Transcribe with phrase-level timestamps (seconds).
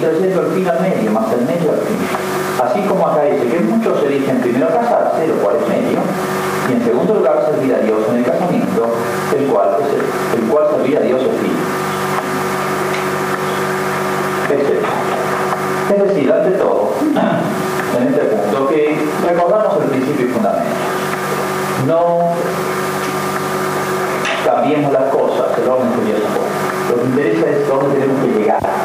[0.00, 1.98] trayendo el fin al medio, más el medio al fin.
[2.62, 5.98] Así como acá dice que muchos eligen primero casarse, lo cual es medio,
[6.68, 8.94] y en segundo lugar servir a Dios en el casamiento,
[9.36, 11.56] el cual, es el, cual servir a Dios es fin.
[15.90, 16.94] Es decir, ante todo,
[17.98, 18.96] en este punto, que
[19.26, 20.70] recordamos el principio y fundamento.
[21.86, 22.30] No
[24.44, 26.20] cambiemos las cosas, el orden que Dios
[26.88, 28.79] Lo que interesa es dónde tenemos que llegar.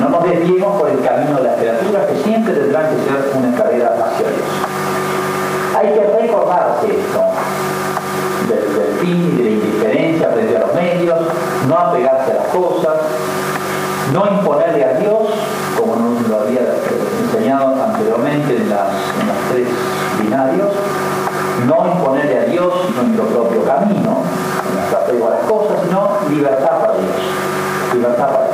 [0.00, 3.54] No nos desviemos por el camino de las criaturas que siempre tendrán que ser una
[3.54, 4.48] carrera hacia Dios.
[5.76, 7.20] Hay que recordarse esto
[8.48, 11.18] del, fin y de la indiferencia frente a los medios,
[11.68, 12.94] no apegarse a las cosas,
[14.14, 15.20] no imponerle a Dios,
[15.78, 16.60] como nos lo había
[17.22, 18.88] enseñado anteriormente en, las,
[19.20, 19.68] en los tres
[20.18, 20.68] binarios,
[21.66, 24.22] no imponerle a Dios nuestro propio camino,
[24.74, 27.16] nuestro apego a las cosas, sino libertad para Dios.
[27.92, 28.50] Libertad Dios.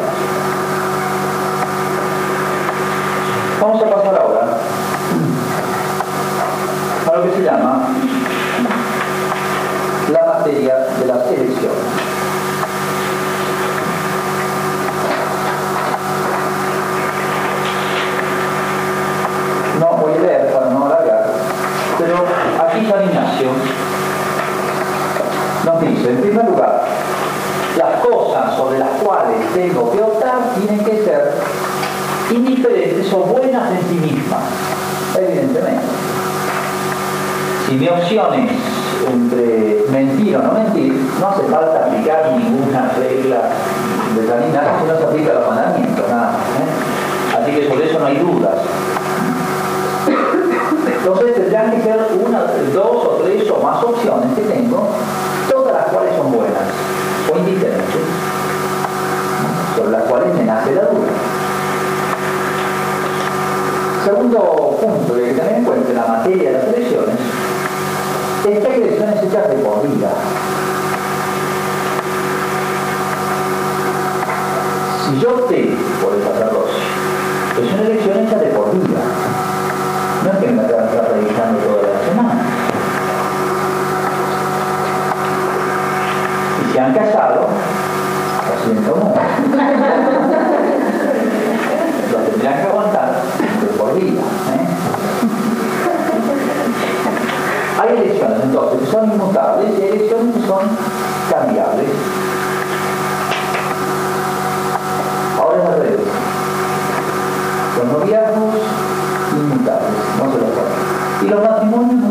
[3.67, 4.47] Vamos a pasar ahora
[7.05, 7.89] a lo que se llama
[10.13, 11.77] la materia de las elecciones.
[19.81, 21.27] No voy a leer para no alargar,
[21.99, 22.25] pero
[22.69, 23.49] aquí San Ignacio
[25.65, 26.85] nos dice, en primer lugar,
[27.77, 31.35] las cosas sobre las cuales tengo que optar tienen que ser
[32.31, 34.43] indiferentes o buenas en sí mismas,
[35.17, 35.87] evidentemente.
[37.67, 38.51] Si mi opción es
[39.11, 43.41] entre mentir o no mentir, no hace falta aplicar ninguna regla
[44.15, 46.33] de sanidad, si no se aplica los mandamientos, nada.
[46.33, 47.37] ¿eh?
[47.41, 48.55] Así que por eso no hay dudas.
[50.99, 52.41] Entonces tendrán que ser una,
[52.75, 54.89] dos o tres o más opciones que tengo,
[55.51, 56.63] todas las cuales son buenas
[57.33, 58.03] o indiferentes,
[59.77, 61.46] sobre las cuales me nace la duda.
[64.07, 64.39] Segundo
[64.81, 67.17] punto que hay que tener en cuenta en la materia de las elecciones
[68.49, 70.11] es que hay elecciones hechas de por vida.
[75.03, 76.85] Si yo opté por el sacerdocio,
[77.61, 79.03] es una elección hecha de por vida.
[80.23, 82.43] No es que me tenga que estar revisando toda la semana.
[86.63, 87.49] Y si han casado,
[88.47, 90.26] lo siento mucho.
[97.97, 100.63] Elecciones entonces son inmutables y elecciones son
[101.31, 101.89] cambiables.
[105.39, 106.01] Ahora es al revés.
[107.79, 108.55] Los noviazgos
[109.37, 111.25] inmutables, no se los ponen.
[111.25, 112.06] Y los matrimonios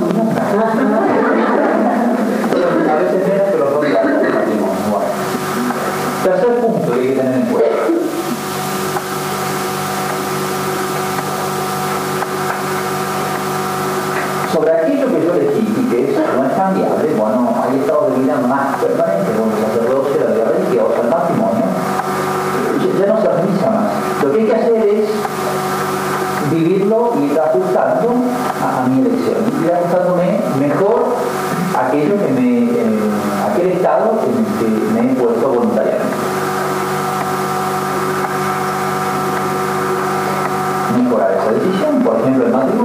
[41.57, 42.84] 一千五千个，那如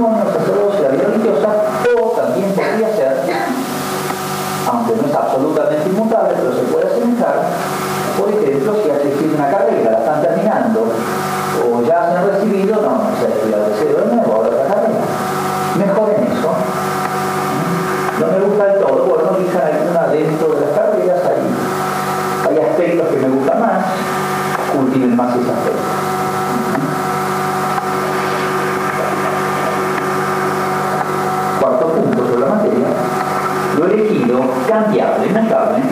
[34.71, 35.83] cambiable, mutable,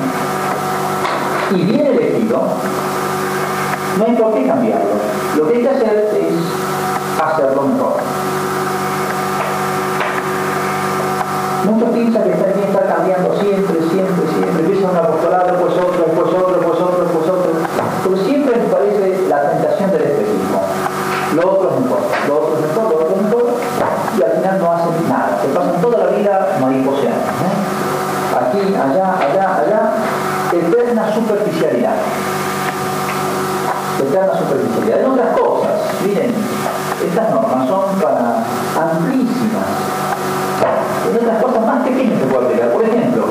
[1.52, 2.42] y bien elegido,
[3.98, 4.96] no hay por qué cambiarlo.
[5.36, 7.94] Lo que hay que hacer es hacerlo mejor.
[11.66, 14.64] Muchos piensan que está estar cambiando siempre, siempre, siempre.
[14.64, 17.52] Empieza un apostolado, pues otro, pues otro, pues otro, pues otro.
[18.04, 20.62] Pero siempre me parece la tentación del espejismo.
[21.36, 22.00] Lo otro es mejor,
[31.19, 31.95] superficialidad.
[34.00, 35.00] Eterna superficialidad.
[35.00, 35.71] En otras cosas,
[36.06, 36.31] miren,
[37.06, 38.44] estas normas son para
[38.80, 39.68] amplísimas.
[41.10, 42.69] En otras cosas más pequeñas se puede aplicar.
[42.71, 43.25] Por ejemplo,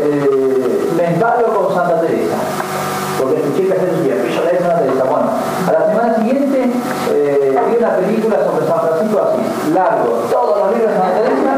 [0.00, 2.36] eh, me embalo con Santa Teresa.
[3.18, 5.04] porque escuché que hacer su vida, yo hice una Teresa.
[5.04, 5.30] Bueno,
[5.66, 6.70] a la semana siguiente
[7.10, 11.14] eh, vi una película sobre San Francisco de Asís, largo, todos los libros de San
[11.14, 11.52] Teresa,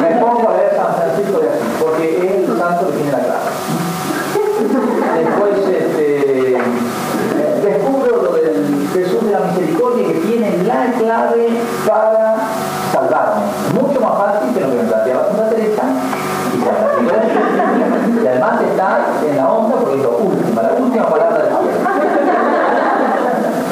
[0.00, 3.18] me pongo a leer San Francisco de Asís, porque es el santo que tiene la
[3.18, 3.31] clave.
[11.86, 12.36] Para
[12.90, 13.42] salvarme.
[13.74, 15.82] Mucho más fácil que lo que me planteaba Santa Teresa
[18.22, 21.80] y además está en la onda porque es lo la última palabra del cielo.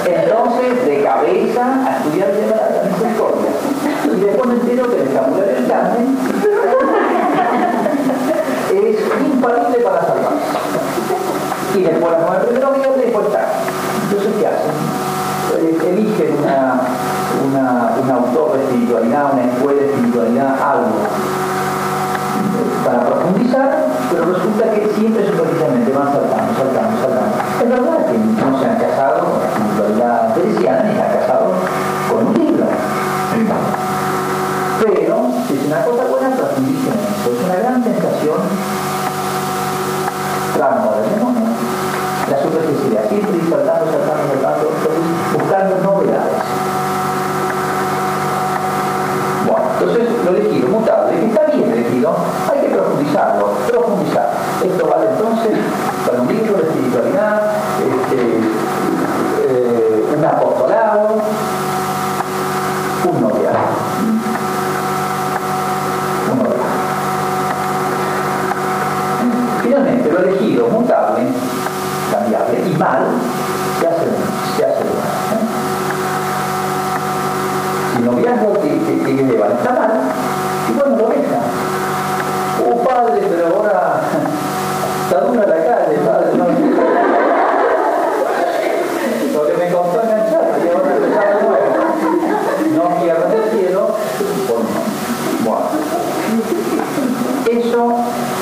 [0.07, 2.81] Entonces, de cabeza a estudiar el tema de la.
[4.05, 6.19] Y después me entero que el vocabulario del Carmen
[8.71, 11.79] es infalible para salvarse.
[11.79, 13.47] Y después la el primero día y después está.
[14.05, 15.01] Entonces, ¿qué hacen?
[15.53, 16.81] Eh, eligen una,
[17.45, 20.97] una, autor de espiritualidad, una escuela de espiritualidad, algo
[22.85, 27.37] para profundizar, pero resulta que siempre superficialmente van saltando, saltando, saltando.
[27.63, 31.53] Es verdad que no se han casado con la espiritualidad teresiana ni se han casado
[32.11, 32.67] con un libro.
[34.81, 35.17] Pero,
[35.47, 37.31] si es una cosa buena, profundicen en eso.
[37.31, 38.41] Es una gran tentación,
[40.57, 41.47] trampa del demonio,
[42.31, 44.65] la superficialidad, siempre ir saltando, saltando, saltando,
[45.37, 46.41] buscando novedades.
[49.47, 52.17] Bueno, entonces lo elegido, mutable, que está bien elegido,
[52.51, 54.31] hay que profundizarlo, profundizar.
[54.65, 55.59] Esto vale entonces
[56.07, 57.41] para un libro de espiritualidad,
[57.79, 58.21] este,
[59.49, 61.09] eh, un apostolado,
[63.05, 63.69] un noviazgo.
[66.31, 66.65] Un noviazgo.
[69.63, 71.23] Finalmente, lo elegido, mutable,
[72.13, 73.03] cambiable y mal,
[73.81, 74.07] se hace,
[74.57, 74.91] se hace mal.
[77.93, 79.93] Si el noviazgo que, que, que lleva está mal,
[80.69, 81.41] y bueno, lo deja.
[82.63, 84.01] Oh padre, pero ahora
[85.05, 86.45] está dura la calle, padre, no.
[89.33, 91.71] Lo que me costó enganchar, y ahora empezar de nuevo.
[92.75, 93.83] No pierdas el cielo,
[94.49, 94.81] por no.
[95.45, 95.69] Bueno.
[97.51, 97.83] Eso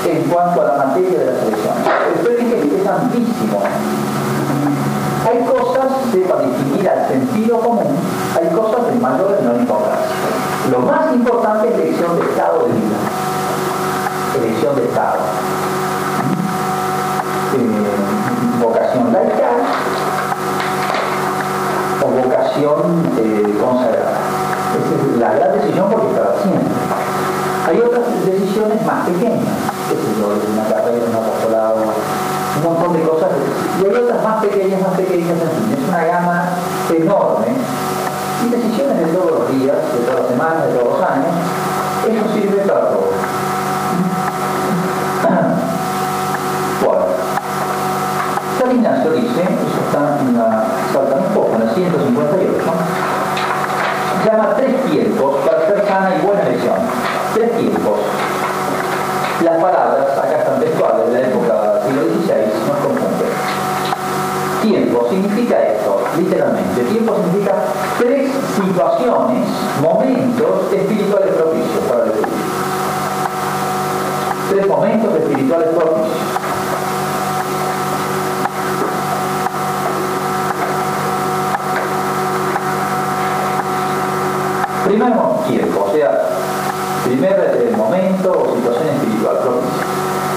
[0.06, 1.74] en cuanto a la materia de la selección.
[2.22, 3.58] Pero es, es amplísimo.
[5.26, 5.88] Hay cosas,
[6.28, 7.96] para distinguir al sentido común,
[8.36, 10.16] hay cosas de mayor y menor importancia.
[10.70, 12.98] Lo más importante es elección de estado de vida.
[14.74, 15.16] De estado.
[17.54, 19.64] Eh, vocación laical
[22.02, 22.76] o vocación
[23.16, 24.18] eh, consagrada.
[24.76, 26.68] Esa es la gran decisión porque está haciendo.
[27.66, 29.56] Hay otras decisiones más pequeñas,
[30.20, 31.76] yo, una carrera, un apostolado,
[32.58, 33.30] un montón de cosas.
[33.80, 36.44] Y hay otras más pequeñas, más pequeñas, en fin, es una gama
[36.94, 37.46] enorme.
[38.44, 41.32] Y decisiones de todos los días, de todas las semanas, de todos los años,
[42.06, 43.08] eso sirve para todo.
[46.84, 47.04] Bueno,
[48.68, 50.62] San dice, eso está en la,
[50.92, 52.52] salta un poco, en la 158,
[54.26, 56.76] llama tres tiempos para ser sana y buena elección.
[57.32, 57.96] Tres tiempos.
[59.42, 63.32] Las palabras, acá están textuales de la época del siglo XVI, nos confunden.
[64.60, 66.82] Tiempo significa esto, literalmente.
[66.82, 67.54] Tiempo significa
[67.98, 69.48] tres situaciones,
[69.80, 72.12] momentos espirituales propicios para el.
[74.50, 76.37] Tres momentos espirituales propicios.
[84.98, 85.14] Primer
[85.46, 86.10] tiempo, o sea,
[87.04, 89.86] primer eh, momento o situación espiritual propicia.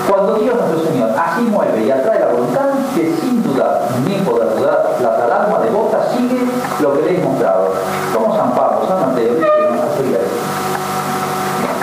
[0.08, 4.56] Cuando Dios nuestro Señor así mueve y atrae la voluntad, que sin duda ni poder
[4.56, 6.42] dudar, la tal alma devota sigue
[6.80, 7.74] lo que le he mostrado.
[8.14, 9.34] Como San Pablo, San Mateo,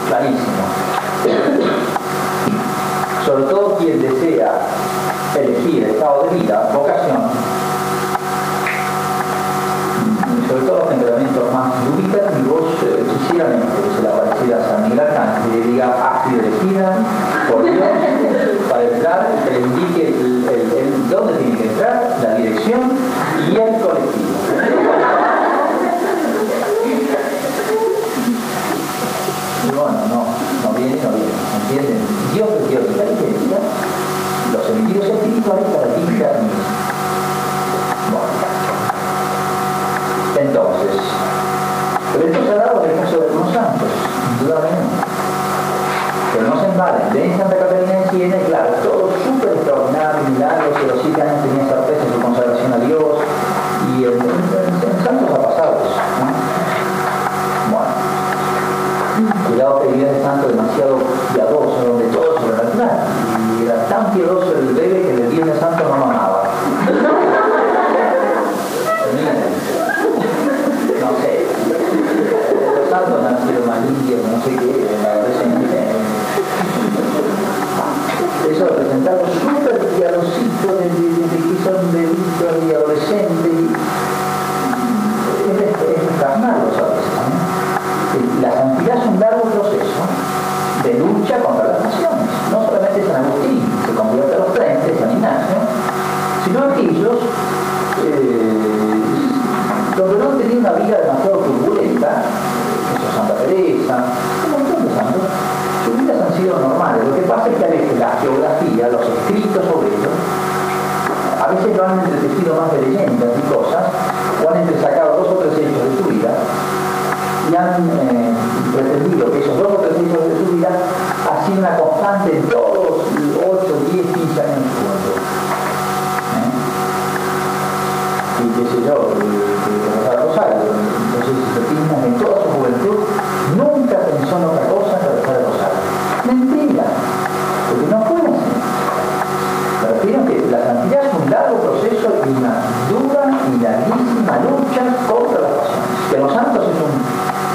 [0.06, 0.62] clarísimo.
[3.26, 4.52] Sobre todo quien desea
[5.37, 7.23] elegir estado de vida, vocación,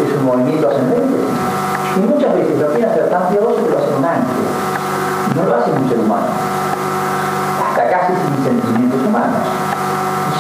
[0.03, 1.19] es un movimiento ascendente.
[1.95, 4.43] Y muchas veces lo quieren hacer tan piadoso que lo hacen un ángel.
[5.35, 6.27] No lo hace un ser humano.
[7.63, 9.43] Hasta casi sin sentimientos humanos.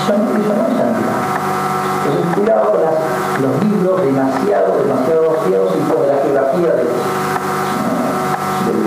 [0.03, 1.23] Eso, eso no es santidad.
[2.03, 6.89] Entonces, cuidado con los libros demasiado, demasiado vaciados y con la geografía del,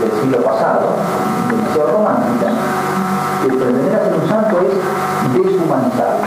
[0.00, 0.96] del siglo pasado,
[1.48, 2.48] demasiado romántica,
[3.42, 4.74] que pretender hacer un santo es
[5.32, 6.26] deshumanizarlo.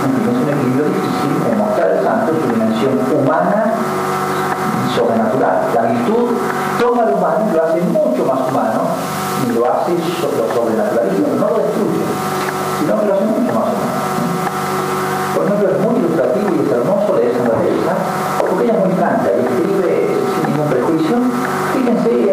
[0.00, 3.74] En equilibrio difícil en mostrar el santo su dimensión humana
[4.86, 5.68] y sobrenatural.
[5.74, 6.30] La virtud
[6.80, 8.80] toma al humano y lo hace mucho más humano
[9.44, 12.04] y lo hace lo sobrenaturalismo, no lo destruye,
[12.80, 14.00] sino que lo hace mucho más humano.
[15.34, 17.94] Por ejemplo, es muy ilustrativo y es hermoso leer Santa Teresa,
[18.40, 21.16] porque ella es muy franca y escribe sin ningún prejuicio.
[21.72, 22.29] Fíjense,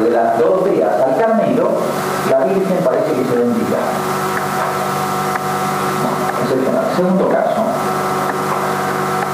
[0.00, 1.70] de las Doroteas al Carmelo,
[2.30, 3.78] la Virgen parece que se bendiga.
[6.42, 6.84] Excepcional.
[6.96, 7.62] Segundo caso.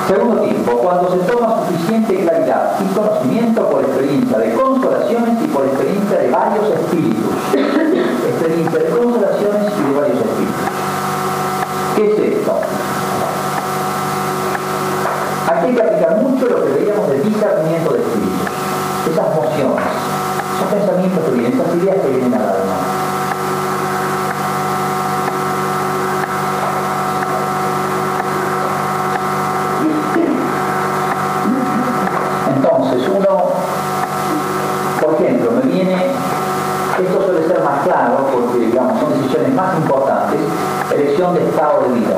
[0.08, 5.66] Segundo tiempo, cuando se toma suficiente claridad y conocimiento por experiencia de consolaciones y por
[5.66, 7.34] experiencia de varios espíritus.
[7.54, 10.68] experiencia de consolaciones y de varios espíritus.
[11.94, 12.60] ¿Qué es esto?
[15.48, 18.48] Aquí hay que aplicar mucho lo que veíamos del discernimiento de espíritus.
[19.12, 20.07] Esas mociones,
[20.58, 22.74] esos pensamientos que vienen, esas ideas que vienen al alma.
[32.56, 33.52] Entonces, uno,
[35.00, 36.06] por ejemplo, me viene,
[36.98, 40.40] esto suele ser más claro porque, digamos, son decisiones más importantes,
[40.92, 42.16] elección de estado de vida.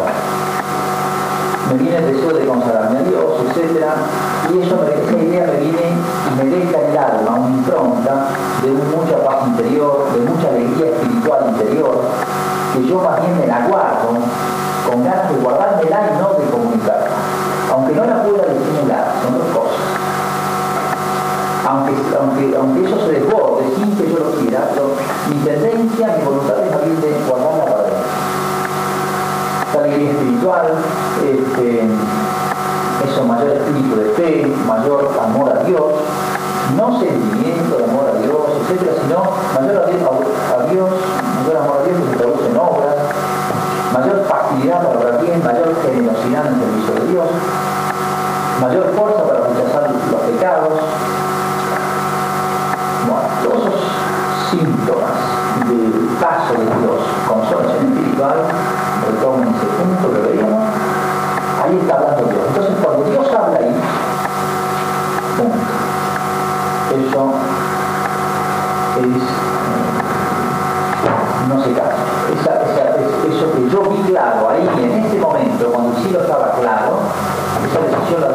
[1.69, 3.85] Me viene el deseo de consagrarme a Dios, etc.
[4.53, 5.95] Y eso, esa idea me viene
[6.27, 8.27] y me deja en el alma una impronta
[8.63, 12.01] de mucha paz interior, de mucha alegría espiritual interior,
[12.73, 14.09] que yo más bien me la guardo
[14.89, 17.11] con ganas de guardármela y no de comunicarla.
[17.71, 20.01] Aunque no la pueda disimular, son dos cosas
[21.71, 24.91] aunque, aunque, aunque eso se desborde sin que yo lo quiera, pero
[25.29, 28.01] mi tendencia, mi voluntad es bien de guardarla para adentro.
[29.67, 30.67] Esta alegría espiritual,
[31.23, 31.89] este,
[33.05, 35.93] eso, mayor espíritu de fe, mayor amor a Dios,
[36.77, 40.91] no sentimiento de amor a Dios, etcétera, sino mayor a Dios,
[41.41, 42.97] mayor amor a Dios que se traduce en obras,
[43.93, 47.27] mayor facilidad para obrar bien, mayor generosidad en el servicio de Dios,
[48.61, 50.73] mayor fuerza para rechazar los pecados,
[53.09, 53.81] bueno, todos esos
[54.51, 55.17] síntomas
[55.69, 58.39] del paso de Dios, consolación espiritual,
[59.09, 60.90] retomen ese punto que veíamos,
[61.71, 63.73] Entonces cuando Dios habla ahí,
[66.91, 67.33] eso
[68.99, 69.23] es,
[71.49, 71.95] no se casa.
[73.29, 76.99] eso que yo vi claro ahí en ese momento, cuando el cielo estaba claro,
[77.65, 78.29] esa decisión la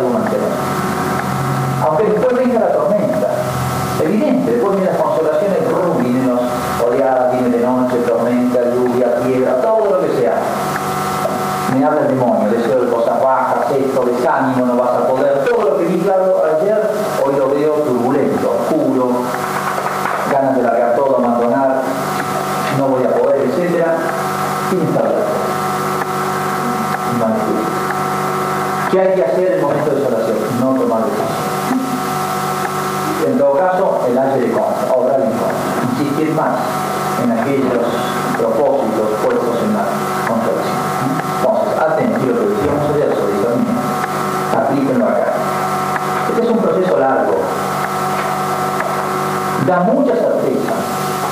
[49.66, 50.74] Da mucha certeza,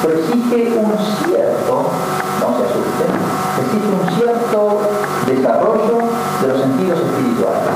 [0.02, 1.86] pero exige un cierto,
[2.42, 3.14] no se asusten,
[3.62, 4.80] exige un cierto
[5.28, 5.98] desarrollo
[6.42, 7.70] de los sentidos espirituales.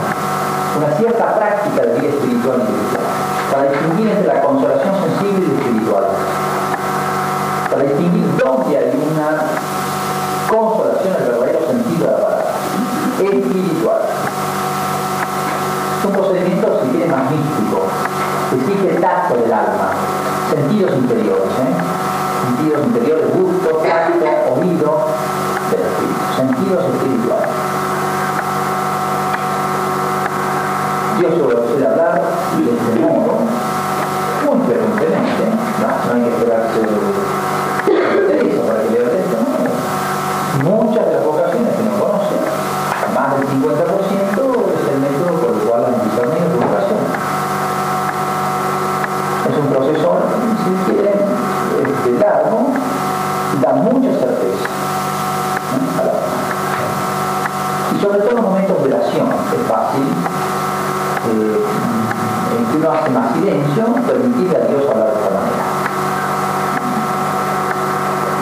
[0.78, 6.06] Una cierta práctica de vida espiritual y para distinguir entre la consolación sensible y espiritual,
[7.70, 9.30] para distinguir dónde hay una
[10.50, 12.46] consolación el verdadero sentido de la palabra,
[13.20, 14.02] espiritual.
[16.00, 17.86] Es un procedimiento, si quiere, más místico,
[18.56, 19.87] exige tacto del alma,
[20.58, 21.74] sentidos interiores, ¿eh?
[22.48, 25.06] sentidos interiores, gusto, tacto, oído
[26.36, 27.50] sentidos espirituales.
[31.20, 31.34] Dios
[31.70, 32.22] suele hablar
[32.58, 33.38] de este modo,
[34.46, 35.44] muy frecuentemente,
[35.80, 39.38] no, no hay que esperarse de para que lea esto,
[40.64, 40.70] ¿no?
[40.70, 42.42] Muchas de las vocaciones que no conocen,
[43.14, 43.97] más del 50%
[53.62, 54.68] da mucha certeza
[55.74, 56.02] ¿no?
[56.02, 56.14] a la
[57.96, 60.04] Y sobre todo en momentos de oración, es fácil
[61.28, 61.66] eh,
[62.58, 65.64] en que uno hace más silencio, permitirle a Dios hablar de esta manera.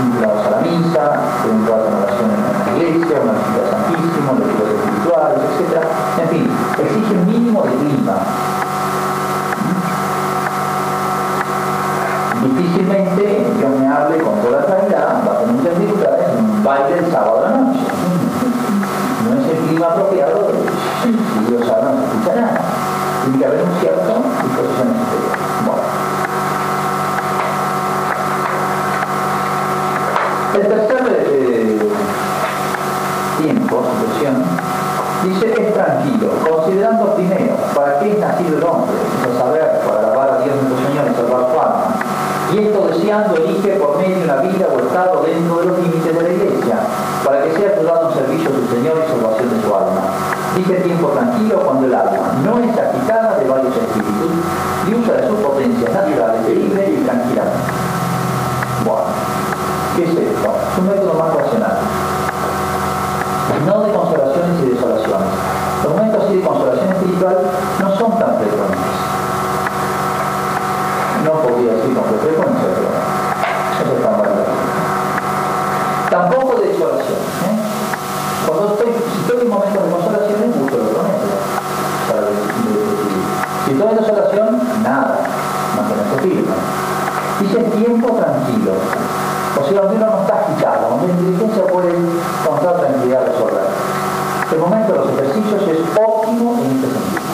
[0.03, 1.03] Invitados a la misa,
[1.49, 5.73] un rato de oración en la iglesia, una visita al Santísimo, lecturas espirituales, etc.
[6.21, 6.45] En fin,
[6.77, 8.15] exige un mínimo de clima.
[12.45, 14.61] Difícilmente Dios me hable con toda
[16.65, 17.79] baile el sábado a la noche.
[19.23, 20.51] No es el clima apropiado,
[21.03, 22.61] si Dios habla no se escucha nada
[23.25, 25.33] tiene que haber un cierto disposición exterior.
[25.65, 25.81] Bueno.
[30.53, 31.79] El tercer eh,
[33.41, 34.43] tiempo, situación,
[35.23, 38.95] dice es tranquilo, considerando primero para qué es nacido el hombre,
[39.27, 42.04] es saber, para alabar a Dios nuestro Señor y salvar su alma.
[42.53, 46.15] Y esto deseando elige por medio de una vida o estado dentro de los límites
[46.15, 46.77] de la iglesia,
[47.25, 50.75] para que sea ayudado en servicio de su Señor y salvación de su alma Dice
[50.75, 54.31] tiempo tranquilo cuando el alma no es agitada de varios espíritus
[54.87, 57.59] y usa de sus potencias naturales libre y tranquilamente.
[58.85, 59.03] Bueno,
[59.97, 60.55] ¿qué es esto?
[60.71, 61.75] Es un método más racional.
[63.67, 65.27] No de consolaciones y desolaciones.
[65.83, 67.37] Los momentos así de consolación espiritual
[67.81, 68.95] no son tan frecuentes.
[71.25, 72.95] No podría decir con frecuencia, pero
[73.75, 74.55] eso es tan valioso.
[76.15, 77.19] Tampoco de desolación.
[77.43, 77.59] ¿eh?
[78.47, 81.27] Cuando estoy, si estoy en momentos de consolación, es mucho lo prometo.
[82.07, 82.31] Para.
[83.65, 84.47] Si estoy en desolación,
[84.81, 85.19] nada.
[85.75, 86.55] Mantenerse firme.
[87.41, 88.71] Dice tiempo tranquilo.
[89.59, 93.67] O sea, donde uno no está agitado, donde la inteligencia puede con toda tranquilidad resolver.
[94.55, 97.25] El momento de los ejercicios es óptimo en este sentido.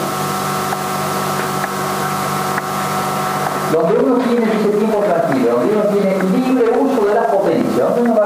[3.72, 8.02] Donde uno tiene ese tiempo tranquilo, donde uno tiene libre uso de la potencia, donde
[8.02, 8.21] uno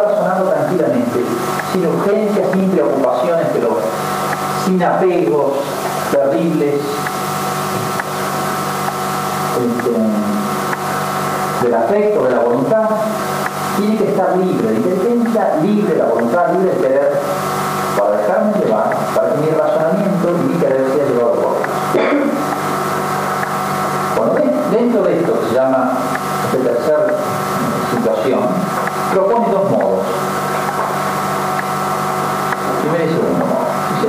[1.76, 3.78] sin urgencias, sin preocupaciones, pero
[4.64, 5.52] sin apegos
[6.10, 6.80] terribles
[9.60, 9.90] este,
[11.62, 12.88] del afecto, de la voluntad,
[13.76, 17.20] tiene que estar libre de inteligencia, libre la voluntad, libre de querer,
[17.98, 21.56] para dejarme llevar, para que mi razonamiento y mi querer sea llevado por
[24.16, 25.92] bueno, dentro de esto que se llama
[26.52, 27.06] esta tercera
[27.94, 28.40] situación,
[29.12, 29.85] propone dos modos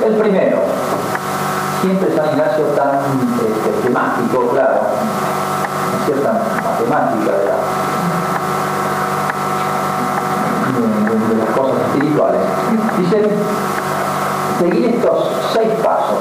[0.05, 0.59] el primero.
[1.81, 2.99] Siempre San Ignacio tan
[3.39, 4.81] este, temático, claro,
[5.93, 6.33] una cierta
[6.63, 7.45] matemática de,
[11.37, 12.41] las cosas espirituales.
[12.97, 13.29] Dice,
[14.59, 16.17] seguir estos seis pasos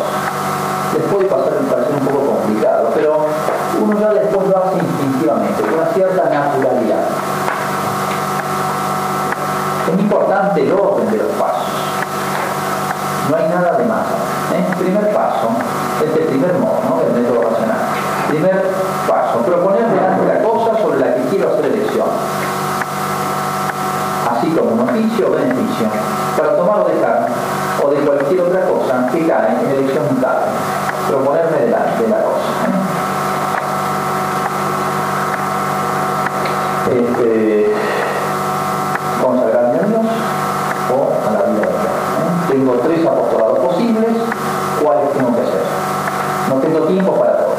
[0.94, 3.26] les puede pasar, parecer un poco complicado, pero
[3.82, 7.04] uno ya después lo hace instintivamente, con una cierta naturalidad.
[9.92, 10.95] Es importante lo
[13.28, 14.06] no hay nada de más.
[14.54, 14.64] ¿eh?
[14.78, 15.48] Primer paso,
[16.04, 17.00] este primer modo ¿no?
[17.02, 17.78] del método racional.
[18.28, 18.70] Primer
[19.08, 22.06] paso, proponer delante la cosa sobre la que quiero hacer elección.
[24.30, 25.88] Así como un oficio o beneficio,
[26.36, 27.26] para tomar o dejar,
[27.82, 30.46] o de cualquier otra cosa que cae en elección mutable.
[31.08, 32.50] Proponerme delante de la cosa.
[32.66, 32.86] ¿eh?
[36.96, 37.74] Este,
[46.56, 47.58] No tengo tiempo para todos.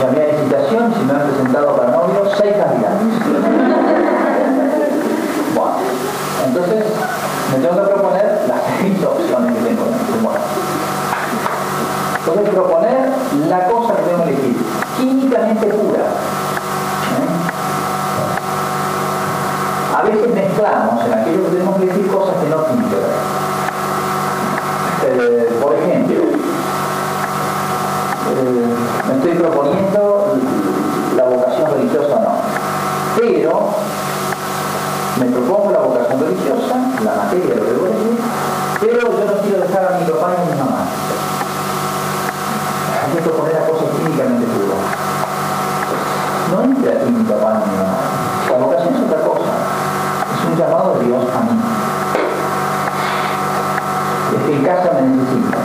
[0.00, 3.02] Llamé a licitación, si me han presentado para novio, seis candidatos.
[5.56, 5.76] bueno,
[6.46, 6.84] entonces
[7.50, 9.82] me tengo que proponer las seis opciones que tengo.
[10.22, 10.38] Bueno.
[12.20, 13.08] Entonces proponer
[13.48, 14.56] la cosa que tengo que elegir,
[14.98, 15.98] químicamente pura.
[15.98, 17.26] ¿eh?
[19.98, 23.25] A veces mezclamos en aquello que tenemos que elegir cosas que no tienen.
[25.18, 26.36] Eh, por ejemplo, eh,
[29.08, 30.36] me estoy proponiendo
[31.16, 32.34] la vocación religiosa o no,
[33.16, 33.70] pero
[35.18, 38.20] me propongo la vocación religiosa, la materia lo debo elegir,
[38.78, 40.84] pero yo no quiero dejar a mi papá y a mi mamá.
[43.06, 44.84] Hay que proponer a cosas químicamente puras.
[46.52, 48.00] No entra aquí mi papá ni mi mamá.
[48.50, 49.52] La vocación es otra cosa.
[50.36, 51.75] Es un llamado de Dios a mí.
[54.46, 55.58] Casa me necesita.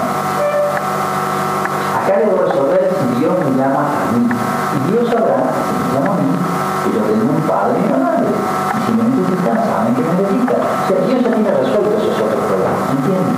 [2.02, 4.26] Acá debo resolver si Dios me llama a mí.
[4.26, 6.34] Y Dios sabrá, si me llama a mí,
[6.82, 8.26] que yo tengo un padre y una madre.
[8.26, 10.62] Y si me necesitan, saben que me necesitan.
[10.66, 12.90] O sea, Dios ya tiene resuelto esos otros problemas.
[12.90, 13.38] ¿Entienden?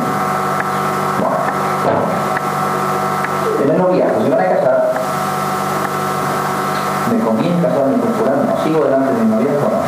[1.20, 2.04] Bueno.
[3.64, 4.80] En el noviazgo, se van a casar.
[7.12, 8.44] ¿Me conviene casarme con fulano?
[8.48, 9.84] ¿No sigo delante de mi noviazgo o no?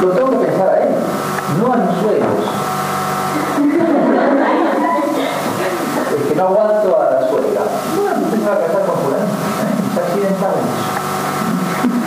[0.00, 0.92] Lo tengo que pensar a él,
[1.60, 2.64] no a mis suegros.
[6.14, 7.62] Es que no aguanto a la suegra.
[7.96, 9.24] Bueno, usted se va a casar con fulano.
[9.24, 9.28] ¿eh?
[9.90, 10.54] Es accidental.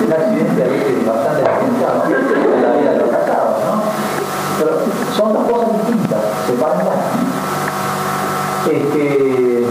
[0.04, 0.12] Es
[0.58, 3.82] un accidente a veces bastante accidentado en la vida de los casados, ¿no?
[4.60, 4.72] Pero
[5.16, 6.96] son dos cosas distintas, sepárenlas.
[8.66, 9.68] Este, eh,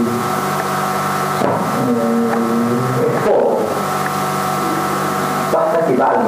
[3.05, 3.65] es pobre.
[5.53, 6.21] Basta que valga.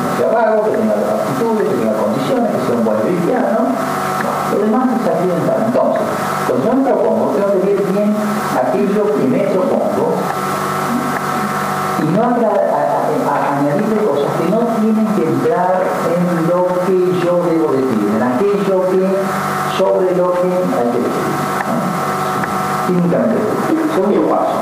[0.00, 3.00] Que no sea vago, que tenga las actitudes, que tenga condiciones, que sea un buen
[3.00, 3.58] cristiano.
[4.52, 5.64] Lo demás es accidental.
[5.66, 6.02] Entonces,
[6.48, 8.16] cuando yo me propongo, tengo que ver bien
[8.56, 10.14] aquello que me propongo
[12.00, 12.69] y no a,
[14.94, 20.48] tienen que entrar en lo que yo debo decir, en aquello que, sobre lo que
[20.48, 21.30] hay que decir.
[22.88, 23.36] Químicamente.
[23.94, 24.52] Segundo paso.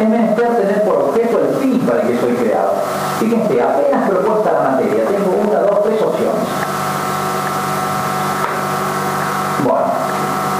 [0.00, 2.74] Es menester tener por objeto el fin para el que soy creado.
[3.18, 6.48] Fíjense, apenas propuesta la materia, tengo una, dos, tres opciones.
[9.64, 9.86] Bueno,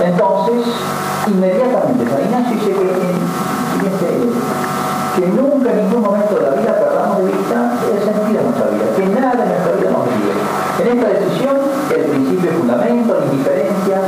[0.05, 0.75] entonces,
[1.29, 3.15] inmediatamente San Ignacio dice que,
[3.79, 4.58] fíjense,
[5.19, 8.67] que nunca en ningún momento de la vida perdamos de vista el sentido de nuestra
[8.71, 10.33] vida, que nada en nuestra vida nos guíe.
[10.79, 11.57] En esta decisión,
[11.91, 13.99] el principio fundamento, la indiferencia,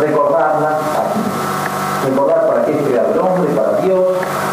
[0.00, 1.20] recordarla aquí.
[2.10, 4.04] Recordar para qué es creado el hombre, para Dios,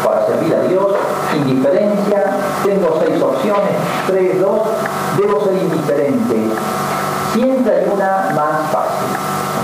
[0.04, 0.86] para servir a Dios,
[1.34, 2.22] indiferencia,
[2.64, 3.74] tengo seis opciones,
[4.06, 4.62] tres, dos,
[5.16, 6.36] debo ser indiferente.
[7.32, 9.10] Siempre hay una más fácil,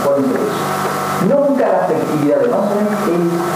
[0.00, 0.74] acuérdense de eso.
[1.28, 3.53] Nunca la afectividad del hombre es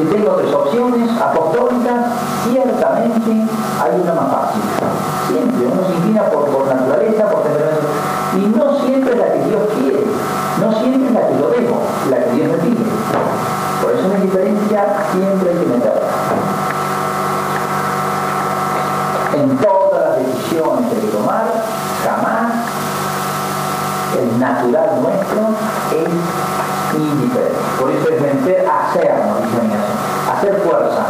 [0.00, 2.00] Si tengo tres opciones apostólicas,
[2.48, 4.62] ciertamente hay una más fácil.
[5.28, 7.86] Siempre uno se inclina por, por naturaleza, por temperamento.
[8.34, 10.06] Y no siempre es la que Dios quiere,
[10.58, 12.84] no siempre es la que yo debo, la que Dios me pide.
[13.82, 16.08] Por eso una diferencia siempre hay que meterla.
[19.36, 21.44] En todas las decisiones que hay que tomar,
[22.02, 22.52] jamás
[24.18, 25.50] el natural nuestro
[25.92, 27.54] es indiferente.
[27.78, 29.60] Por eso es vencer hacernos, dice
[30.30, 31.02] hacer fuerza.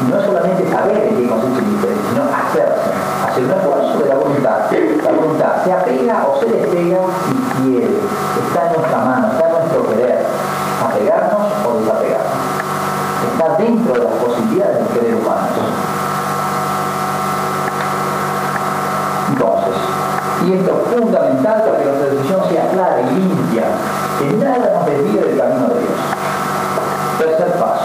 [0.00, 2.90] Y no solamente saber qué consiste el indiferente, sino hacerse,
[3.26, 4.58] hacer un esfuerzo de la voluntad.
[5.04, 6.98] La voluntad se apega o se despega
[7.30, 7.98] y quiere.
[8.46, 10.26] Está en nuestra mano, está en nuestro querer.
[10.84, 12.38] Apegarnos o desapegarnos.
[13.32, 15.48] Está dentro de las posibilidades del querer humano.
[19.28, 19.74] Entonces,
[20.46, 23.64] y esto es fundamental para que nuestra decisión sea clara y limpia,
[24.18, 25.98] que nada nos desvíe del camino de Dios.
[27.18, 27.84] Tercer paso.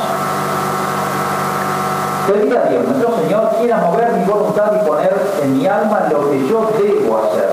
[2.27, 6.29] Pedir a Dios, nuestro Señor, quiera mover mi voluntad y poner en mi alma lo
[6.29, 7.49] que yo debo hacer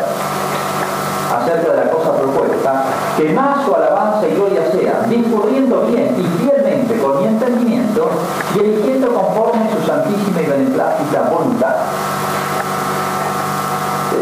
[1.35, 2.85] acerca de la cosa propuesta,
[3.17, 8.11] que más su alabanza y gloria sea, discurriendo bien y fielmente con mi entendimiento
[8.55, 11.80] y eligiendo conforme su santísima y beneplácita voluntad.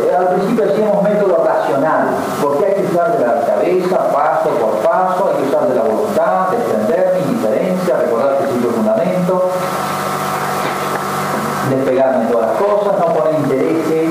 [0.09, 2.09] Eh, al principio decíamos método racional,
[2.41, 5.83] porque hay que usar de la cabeza paso por paso, hay que usar de la
[5.83, 9.51] voluntad, desprender mi indiferencia, recordar que soy fundamento,
[11.69, 14.11] despegarme de todas las cosas, no poner intereses.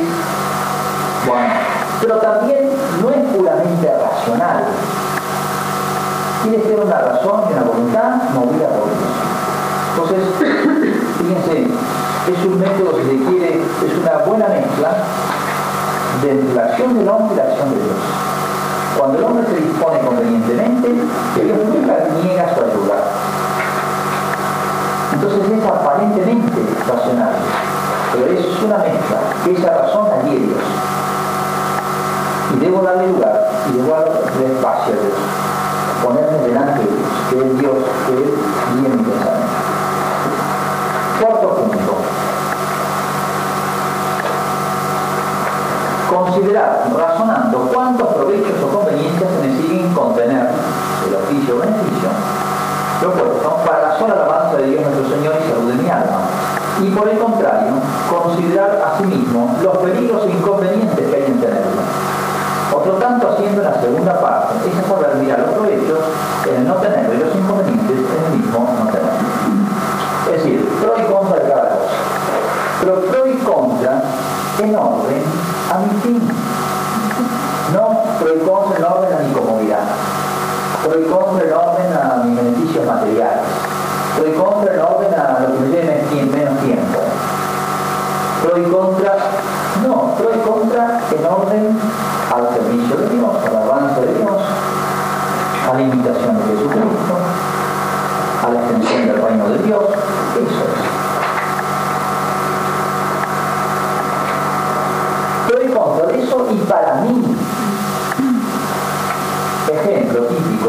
[1.26, 1.54] Bueno,
[2.00, 2.70] pero también
[3.02, 4.66] no es puramente racional.
[6.44, 9.18] Tiene que ser una razón y una voluntad movida por Dios.
[9.96, 10.28] Entonces,
[11.18, 14.92] fíjense, es un método, si se quiere, es una buena mezcla
[16.22, 17.98] de la acción del hombre y la acción de Dios.
[18.98, 22.98] Cuando el hombre se dispone convenientemente, Dios nunca niega su ayuda.
[25.14, 27.34] Entonces es aparentemente racional,
[28.14, 30.64] pero es una mezcla, esa razón la Dios
[32.54, 35.14] y debo darle lugar y debo darle espacio a Dios,
[36.04, 37.76] ponerme delante de Dios, que es Dios,
[38.08, 39.48] que es bien mi pensamiento.
[41.20, 42.07] Cuarto punto.
[46.18, 50.50] Considerar, razonando cuántos provechos o conveniencias se me siguen contener
[51.08, 52.10] el oficio o beneficio
[53.00, 56.18] propuesto para la sola alabanza de Dios nuestro Señor y salud de mi alma.
[56.82, 57.74] Y por el contrario,
[58.10, 60.97] considerar a sí mismo los peligros e inconvenientes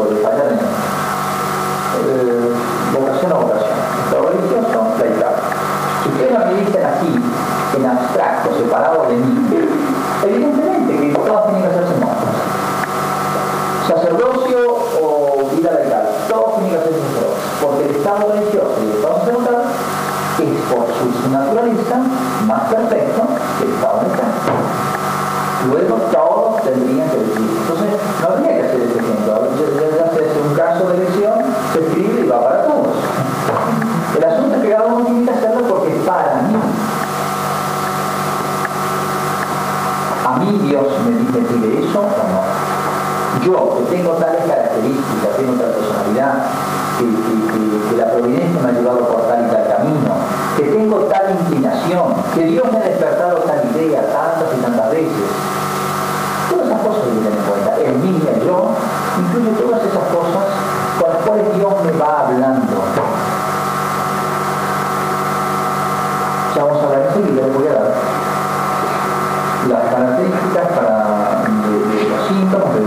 [0.07, 0.15] en
[2.07, 2.53] eh,
[2.93, 3.75] vocación a vocación,
[4.11, 5.35] lo religioso, laical.
[6.03, 7.11] Si ustedes me dicen aquí,
[7.75, 9.49] en abstracto, separado de mí,
[10.23, 12.35] evidentemente que todas tienen que hacerse monjas.
[13.87, 14.59] Sacerdocio
[15.01, 19.19] o vida legal, todos tienen que hacerse sacerdotes, porque el Estado religioso y el Estado
[19.19, 19.63] sacerdotal
[20.39, 21.97] es por su naturaleza
[22.47, 23.21] más perfecto
[23.59, 24.31] que el Estado legal.
[25.67, 27.49] Luego todos tendrían que decir.
[27.61, 29.38] Entonces, no habría que hacer este ejemplo.
[29.59, 31.33] Hacerse un caso de elección,
[31.73, 32.95] se escribe y va para todos.
[34.17, 36.55] El asunto es que cada uno tiene que hacerlo porque para mí
[40.29, 43.43] ¿A mí Dios me, pide eso o no?
[43.43, 46.33] Yo, que tengo tales características, tengo tal personalidad,
[46.99, 50.11] que, la providencia me ha llevado por tal y tal camino,
[50.55, 55.27] que tengo tal inclinación, que Dios me ha despertado tal idea tantas y tantas veces.
[56.49, 57.75] Todas esas cosas que tener en cuenta.
[57.77, 58.69] El mí, el yo,
[59.19, 60.45] incluye todas esas cosas
[60.99, 62.83] con las cuales Dios me va hablando.
[66.55, 67.93] Ya vamos a hablar enseguida, les voy a dar
[69.69, 72.81] las características para, de, los síntomas de,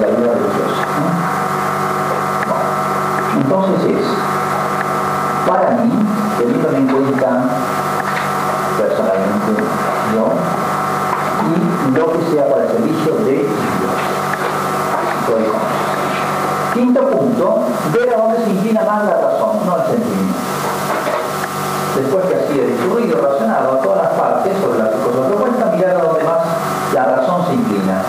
[0.00, 0.86] la vida religiosa.
[3.36, 4.06] entonces es,
[5.46, 5.92] para mí,
[6.38, 7.28] teniendo en cuenta
[8.78, 9.62] personalmente
[10.14, 10.32] yo,
[11.44, 13.41] y lo que sea para el servicio de
[16.72, 20.52] Quinto punto, ver a dónde se inclina más la razón, no el sentimiento
[21.96, 25.96] después que ha sido distribuido, razonado a todas las partes sobre las cosas propuestas, mirar
[25.96, 26.38] a donde más
[26.94, 28.02] la razón se inclina.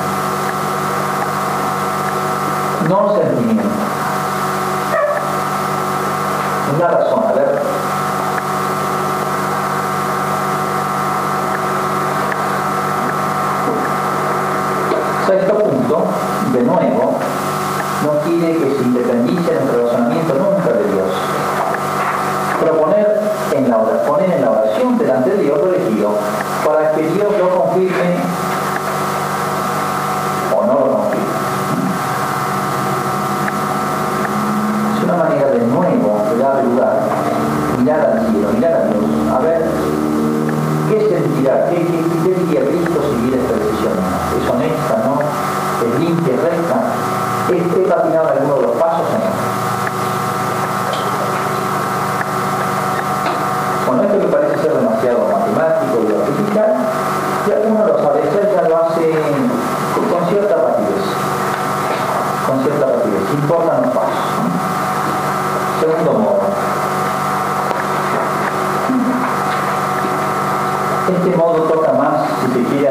[2.88, 3.64] No el sentimiento.
[6.76, 7.62] Una razón, a ver.
[15.28, 16.06] Sexto punto,
[16.52, 17.20] de nuevo,
[18.04, 21.10] no quiere que se independice nuestro razonamiento nunca de Dios.
[22.60, 23.20] Proponer
[23.54, 26.10] en la oración, poner en la oración delante de Dios lo elegido
[26.66, 28.16] para que Dios lo confirme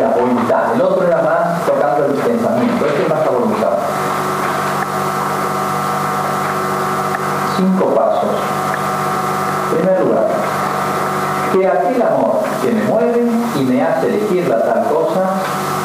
[0.01, 0.75] la voluntad.
[0.75, 2.87] El otro era más tocando el pensamiento.
[2.87, 3.73] Este es más a voluntad.
[7.57, 8.31] Cinco pasos.
[9.71, 10.27] En primer lugar,
[11.53, 13.27] que aquel amor que me mueve
[13.59, 15.35] y me hace elegir la tal cosa,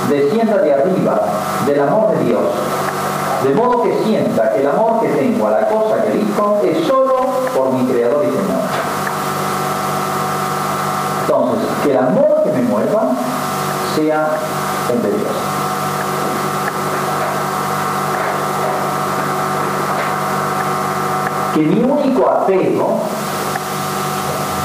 [0.09, 1.21] descienda de arriba,
[1.65, 2.43] del amor de Dios.
[3.43, 6.87] De modo que sienta que el amor que tengo a la cosa que elijo es
[6.87, 7.15] solo
[7.55, 8.61] por mi Creador y Señor.
[11.21, 13.11] Entonces, que el amor que me mueva
[13.97, 14.29] sea
[14.89, 15.31] de Dios.
[21.55, 22.99] Que mi único apego,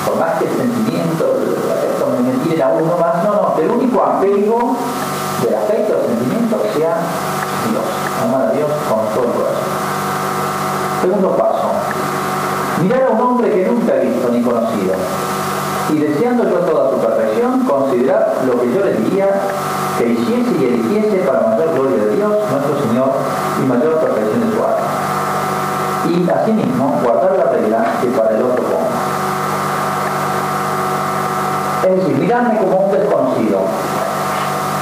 [0.05, 1.25] por más que el sentimiento,
[1.73, 4.77] afecto me tiene a uno más, no, no, el único apego
[5.43, 6.97] del afecto, del sentimiento sea
[7.71, 7.85] Dios.
[8.23, 9.63] Amar a Dios con todo el corazón.
[11.01, 11.71] Segundo paso.
[12.83, 14.95] Mirar a un hombre que nunca he visto ni conocido
[15.91, 19.29] y deseando yo toda su perfección, considerar lo que yo le diría
[19.99, 23.13] que hiciese y eligiese para mayor gloria de Dios, nuestro Señor,
[23.63, 24.77] y mayor perfección de su alma.
[26.09, 28.89] Y asimismo, guardar la regla que para el otro ponga.
[31.85, 33.61] Es decir, mirarme como un desconocido.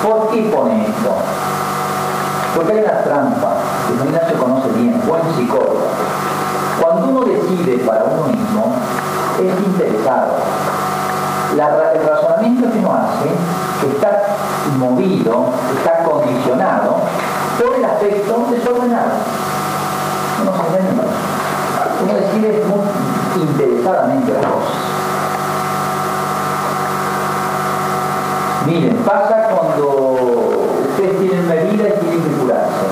[0.02, 1.12] ¿Por qué pone esto?
[2.54, 3.54] Porque hay una trampa,
[3.88, 5.86] que no se conoce bien, buen psicólogo.
[6.80, 8.74] Cuando uno decide para uno mismo,
[9.38, 10.32] es interesado,
[11.52, 13.30] el razonamiento que uno hace
[13.88, 14.22] está
[14.78, 16.96] movido, está condicionado
[17.58, 19.10] por el afecto desordenado.
[20.42, 20.60] Uno se
[22.04, 24.90] Uno decide muy interesadamente las cosas.
[28.66, 32.86] Miren, pasa cuando ustedes tienen una herida y tienen que curarse.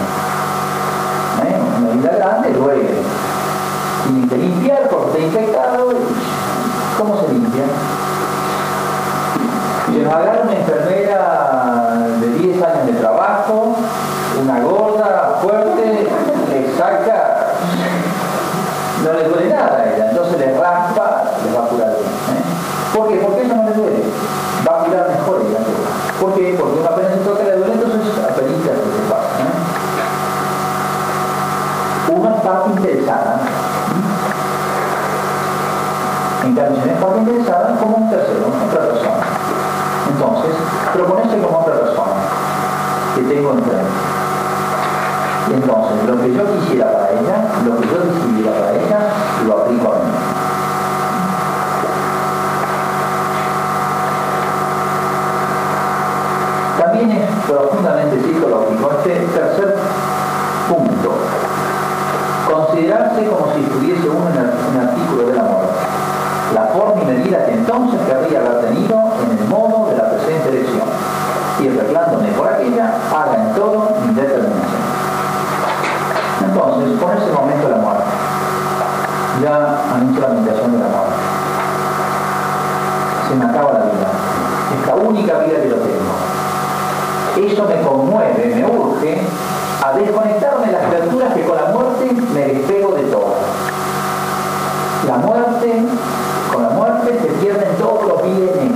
[1.44, 1.60] ¿Eh?
[1.78, 2.90] Una herida grande duele.
[4.04, 5.92] Tienen que limpiar porque está infectado.
[6.98, 7.64] ¿Cómo se limpia?
[10.08, 13.76] Se agarra una enfermera de 10 años de trabajo,
[14.40, 16.08] una gorda, fuerte,
[16.48, 17.48] le saca,
[19.04, 22.08] no le duele nada a ella, entonces le raspa, le va a curar bien.
[22.08, 22.42] ¿eh?
[22.96, 23.16] ¿Por qué?
[23.16, 24.02] Porque eso no le duele,
[24.66, 25.58] va a curar mejor ella.
[26.18, 26.56] ¿Por qué?
[26.58, 28.70] Porque una apenas se toca le duele, entonces apenas que
[29.12, 29.28] pasa.
[29.44, 29.52] ¿eh?
[32.16, 33.40] Una parte interesada.
[36.46, 38.67] En cambio, si es parte interesada, como un tercero.
[40.18, 40.50] Entonces,
[40.92, 42.16] proponerse como otra persona
[43.14, 43.86] que tengo enfrente.
[45.54, 48.98] Entonces, lo que yo quisiera para ella, lo que yo decidiera para ella,
[49.46, 50.10] lo aplico a mí.
[56.80, 59.76] También es profundamente psicológico este tercer
[60.68, 61.12] punto.
[62.52, 65.87] Considerarse como si estuviese uno en el artículo del amor.
[66.54, 69.78] La forma y medida que entonces querría haber tenido en el modo
[71.60, 74.58] y arreglándome por aquella, haga en todo mi determinación.
[76.44, 78.04] Entonces, con ese momento de la muerte,
[79.42, 81.14] ya anuncio la meditación de la muerte.
[83.28, 84.08] Se me acaba la vida.
[84.80, 86.14] Es la única vida que yo tengo.
[87.52, 89.20] Eso me conmueve, me urge
[89.84, 93.34] a desconectarme de las criaturas que con la muerte me despego de todo.
[95.06, 95.82] La muerte,
[97.12, 98.72] se pierden todos los bienes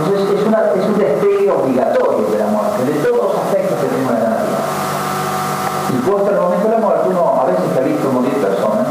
[0.00, 4.20] entonces es, un despegue obligatorio de la muerte, de todos los aspectos que tenemos de
[4.22, 4.60] la vida.
[5.90, 8.86] Y puesto el momento de la muerte, uno a veces ha visto morir personas,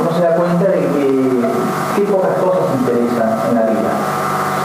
[0.00, 1.46] uno se da cuenta de que
[1.96, 3.92] qué pocas cosas interesan en la vida,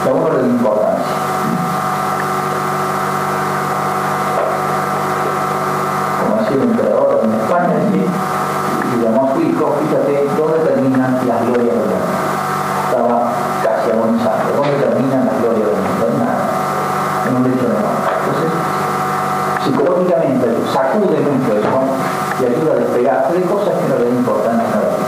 [0.06, 1.06] a uno le importancia.
[6.20, 8.17] Como ha sido emperador en España.
[19.68, 21.80] Psicológicamente sacude mucho eso
[22.40, 25.08] y ayuda a despegarse de cosas que no le dan importancia a vida.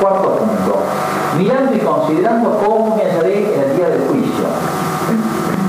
[0.00, 0.82] Cuarto punto.
[1.36, 4.44] Mirando y considerando cómo me hallaré en el día del juicio.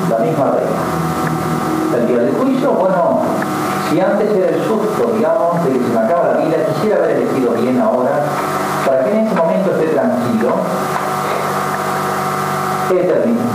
[0.09, 1.97] La misma regla.
[1.97, 3.21] El día del juicio, bueno,
[3.89, 7.17] si antes era el susto, digamos, de que se me acaba la vida, quisiera haber
[7.17, 8.23] elegido bien ahora
[8.85, 10.53] para que en ese momento esté tranquilo,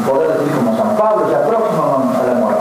[0.07, 1.94] poder decir como San Pablo, ya próximo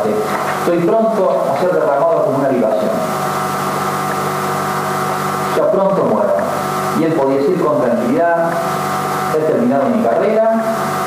[0.09, 2.91] estoy pronto a ser derramado como una libación.
[5.55, 6.33] Ya pronto muero.
[6.99, 8.51] Y él podía decir con tranquilidad,
[9.35, 10.61] he terminado mi carrera,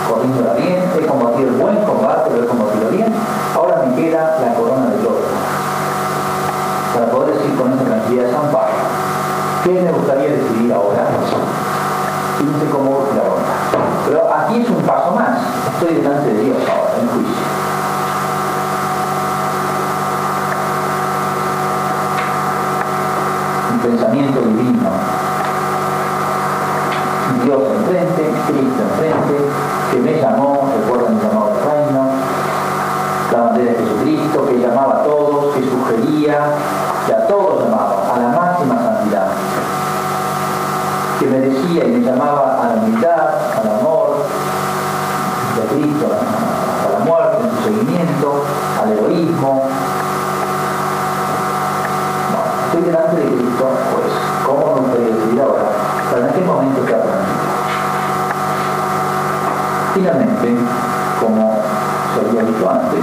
[0.08, 3.14] corriéndola bien, he combatido el buen combate, lo he combatido bien,
[3.54, 5.26] ahora me queda la corona de gloria.
[6.94, 8.74] Para poder decir con esa tranquilidad San Pablo,
[9.64, 11.06] ¿qué me gustaría decidir ahora?
[12.38, 13.56] Fíjense cómo la ronda.
[14.06, 15.38] Pero aquí es un paso más.
[15.72, 17.55] Estoy delante de Dios ahora, en juicio.
[23.96, 24.90] Pensamiento divino.
[27.44, 29.48] Dios enfrente, Cristo enfrente,
[29.90, 32.10] que me llamó, recuerda mi llamado al reino,
[33.32, 36.38] la bandera de Jesucristo, que llamaba a todos, que sugería,
[37.06, 39.28] que a todos llamaba, a la máxima santidad,
[41.18, 43.28] que me decía y me llamaba a la humildad,
[43.62, 44.26] al amor
[45.56, 46.06] de Cristo,
[46.84, 48.44] a la muerte, en su seguimiento,
[48.82, 49.62] al egoísmo.
[52.66, 53.70] Estoy delante de Cristo,
[54.46, 55.64] ¿cómo me gustaría decidir ahora?
[56.10, 56.96] ¿Para en qué momento está
[59.94, 60.54] Finalmente,
[61.20, 61.62] como
[62.14, 63.00] se había dicho antes,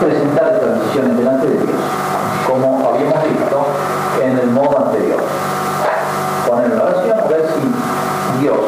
[0.00, 1.80] presentar estas decisiones delante de Dios,
[2.46, 3.66] como habíamos visto
[4.20, 5.20] en el modo anterior.
[6.48, 8.58] Poner en oración a ver si Dios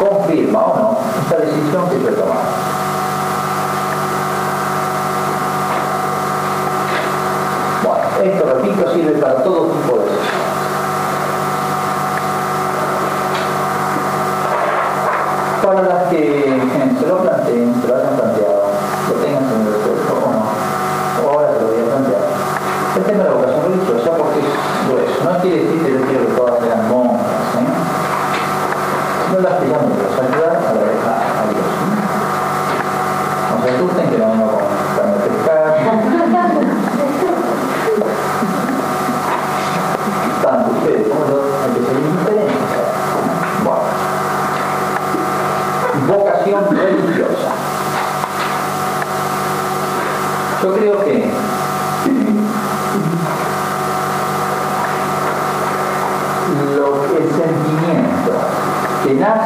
[0.00, 1.91] confirma o no esta decisión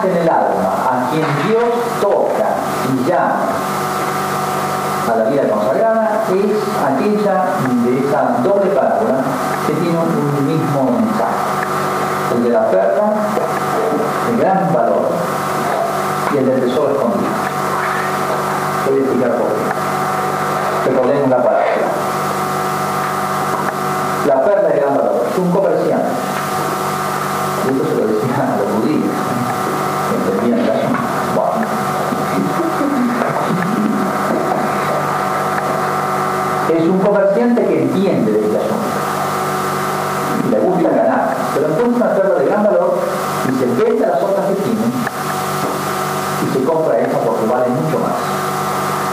[0.04, 1.64] en el alma, a quien Dios
[2.00, 2.46] toca
[2.92, 3.46] y llama
[5.12, 6.52] a la vida consagrada, es
[6.84, 7.44] aquella
[7.84, 9.22] de esa doble parábola
[9.66, 11.46] que tiene un mismo mensaje.
[12.36, 13.12] El de la perla,
[14.30, 15.08] de gran valor,
[16.32, 17.30] y el del tesoro escondido.
[18.86, 20.90] Voy a explicar por qué.
[20.90, 21.66] Recordemos la parábola.
[24.26, 25.75] La perla de gran valor es un comerciante.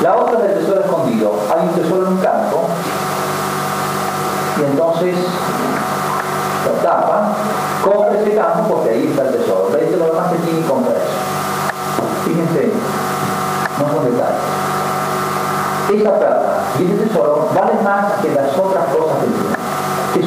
[0.04, 1.32] La otra es el tesoro escondido.
[1.50, 2.68] Hay un tesoro en un campo
[4.60, 5.16] y entonces
[6.66, 7.30] lo tapa,
[7.82, 9.70] compra ese campo porque ahí está el tesoro.
[9.72, 12.04] Vende lo demás que tiene y compra eso.
[12.26, 12.74] Fíjense,
[13.80, 14.42] no son detalles.
[15.94, 19.56] Esa plata y ese tesoro valen más que las otras cosas que tiene,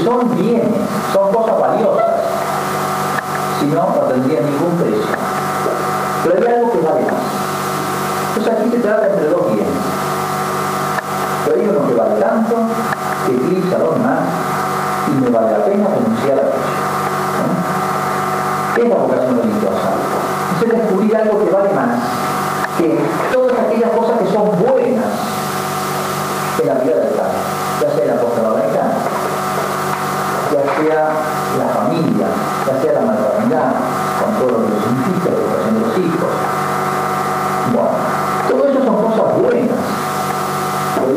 [0.01, 0.81] que son bienes,
[1.13, 2.15] son cosas valiosas.
[3.61, 5.05] Si no, no tendría ningún precio.
[6.25, 7.46] Pero hay algo que vale más.
[8.37, 9.73] Entonces aquí se trata entre dos bienes.
[11.47, 12.55] Pero hay uno que vale tanto,
[13.27, 14.21] que eclipsa a los demás,
[15.09, 16.61] y me vale la pena renunciar a ello.
[17.41, 18.75] ¿no?
[18.75, 19.89] ¿Qué es la vocación religiosa?
[20.61, 21.97] Es descubrir algo que vale más
[22.77, 23.01] que
[23.33, 25.17] todas aquellas cosas que son buenas
[26.61, 27.41] en la vida del alma,
[27.81, 28.93] ya sea el apostolado americano,
[30.53, 31.09] ya sea
[31.57, 32.27] la familia,
[32.67, 33.73] ya sea la maternidad,
[34.21, 36.46] con todo lo que significa la educación de los hijos.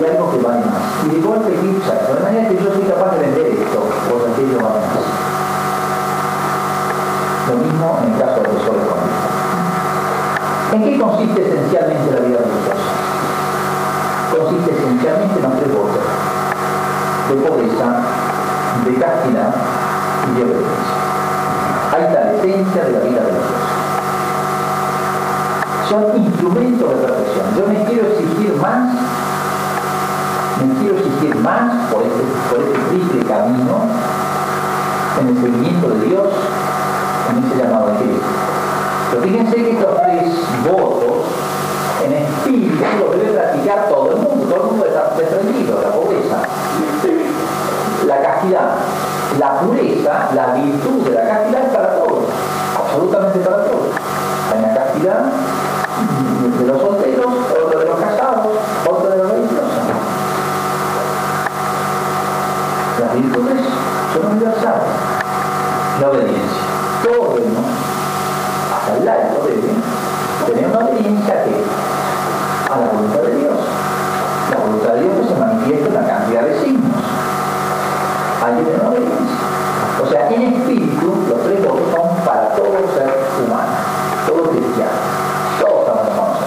[0.09, 1.05] Algo que vale más.
[1.05, 3.79] Y de golpe eso, de manera que yo soy capaz de vender esto,
[4.09, 5.05] por aquello vale más.
[7.49, 9.29] Lo mismo en el caso del tesoro económico.
[10.73, 12.85] ¿En qué consiste esencialmente la vida religiosa?
[14.37, 16.05] Consiste esencialmente en los tres votos,
[17.29, 17.87] de pobreza,
[18.85, 19.49] de castidad
[20.29, 20.97] y de obediencia.
[21.89, 23.65] Ahí está la esencia de la vida religiosa.
[25.89, 27.45] Son instrumentos de perfección.
[27.57, 28.93] Yo me quiero exigir más,
[30.65, 33.79] me quiero exigir más por este, por este triple camino
[35.19, 36.27] en el seguimiento de Dios,
[37.29, 38.25] en ese llamado de Cristo.
[39.11, 40.33] Pero fíjense que estos tres
[40.63, 41.25] votos,
[42.05, 45.91] en espíritu, los debe practicar todo el mundo, todo el mundo está desprendido de la
[45.93, 46.37] pobreza.
[48.05, 48.75] la castidad,
[49.39, 52.23] la pureza, la virtud de la castidad es para todos,
[52.77, 53.95] absolutamente para todos.
[54.51, 55.25] Hay una castidad
[56.59, 56.81] de los
[65.99, 66.63] La obediencia.
[67.03, 67.65] Todos debemos,
[68.73, 69.69] hasta el laico debe,
[70.47, 71.53] tener una obediencia que
[72.71, 73.57] a la voluntad de Dios.
[74.51, 77.03] La voluntad de Dios que se manifiesta en la cantidad de signos.
[78.45, 79.39] Hay que tener obediencia.
[80.01, 83.09] O sea, en espíritu, los tres votos son para todo ser
[83.43, 83.75] humano,
[84.25, 84.99] todo cristiano.
[85.59, 86.37] Todos estamos llamados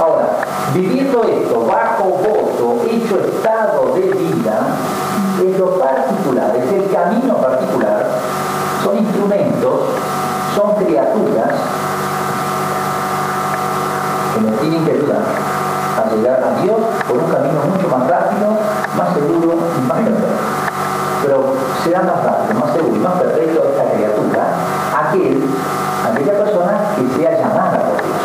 [0.00, 0.26] Ahora,
[0.74, 4.58] viviendo esto bajo voto, hecho estado de vida,
[5.40, 8.06] en lo particular, es el camino particular,
[8.82, 9.80] son instrumentos,
[10.54, 11.52] son criaturas
[14.34, 15.22] que nos tienen que ayudar
[15.98, 18.56] a llegar a Dios por un camino mucho más rápido,
[18.96, 20.40] más seguro y más perfecto.
[21.22, 21.54] Pero
[21.84, 24.42] será más rápido, más seguro y más perfecto esta criatura,
[24.96, 25.44] aquel,
[26.10, 28.18] aquella persona que sea llamada por Dios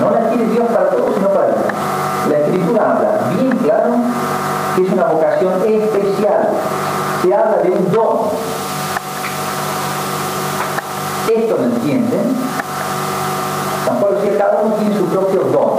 [0.00, 1.54] No la quiere Dios para todos, sino para él.
[2.30, 3.94] La escritura habla bien claro
[4.76, 6.48] que es una vocación especial.
[7.22, 8.25] Se habla de un don.
[11.36, 12.34] Esto lo entienden.
[13.84, 15.78] San Pablo decía, cada uno tiene su propio don.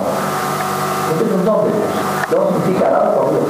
[1.12, 1.89] Esto es un don de Dios.
[2.30, 3.43] Don significa dado por Dios.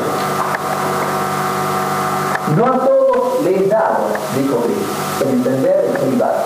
[2.56, 6.44] No a todos le he dado, dijo Cristo, en entender el celibato,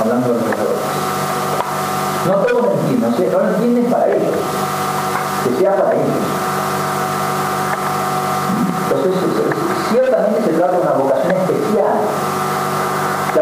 [0.00, 0.84] hablando de los sacerdotes.
[2.26, 4.36] No todos lo entienden, o sea, no lo entienden para ellos,
[5.44, 6.04] que sea para ellos.
[8.90, 9.14] Entonces,
[9.90, 10.93] ciertamente se trata de una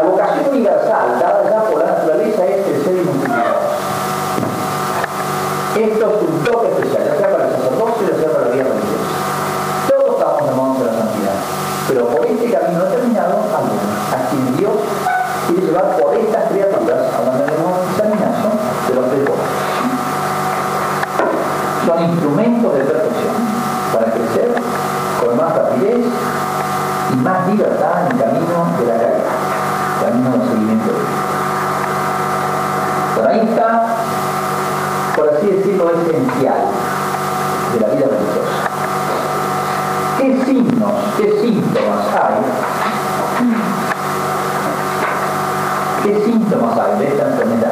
[0.03, 3.53] vocación universal, dada ya por la naturaleza, es el ser multiplicar.
[5.73, 8.63] Esto es un toque especial, ya sea para el sacerdocio, ya sea para la vida
[8.63, 9.09] religiosa.
[9.89, 11.37] Todos estamos llamados a la santidad,
[11.87, 14.75] pero por este camino determinado, a quien Dios
[15.47, 18.49] quiere llevar por estas criaturas, de un examinazo,
[18.87, 19.25] de los tres
[21.85, 23.35] Son instrumentos de perfección
[23.93, 24.53] para crecer
[25.19, 26.05] con más rapidez
[27.11, 28.62] y más libertad en el camino
[33.41, 33.85] Está,
[35.15, 36.61] por así decirlo, esencial
[37.73, 38.73] de la vida religiosa.
[40.17, 42.35] ¿Qué signos, qué síntomas hay?
[46.03, 47.71] ¿Qué síntomas hay de esta enfermedad?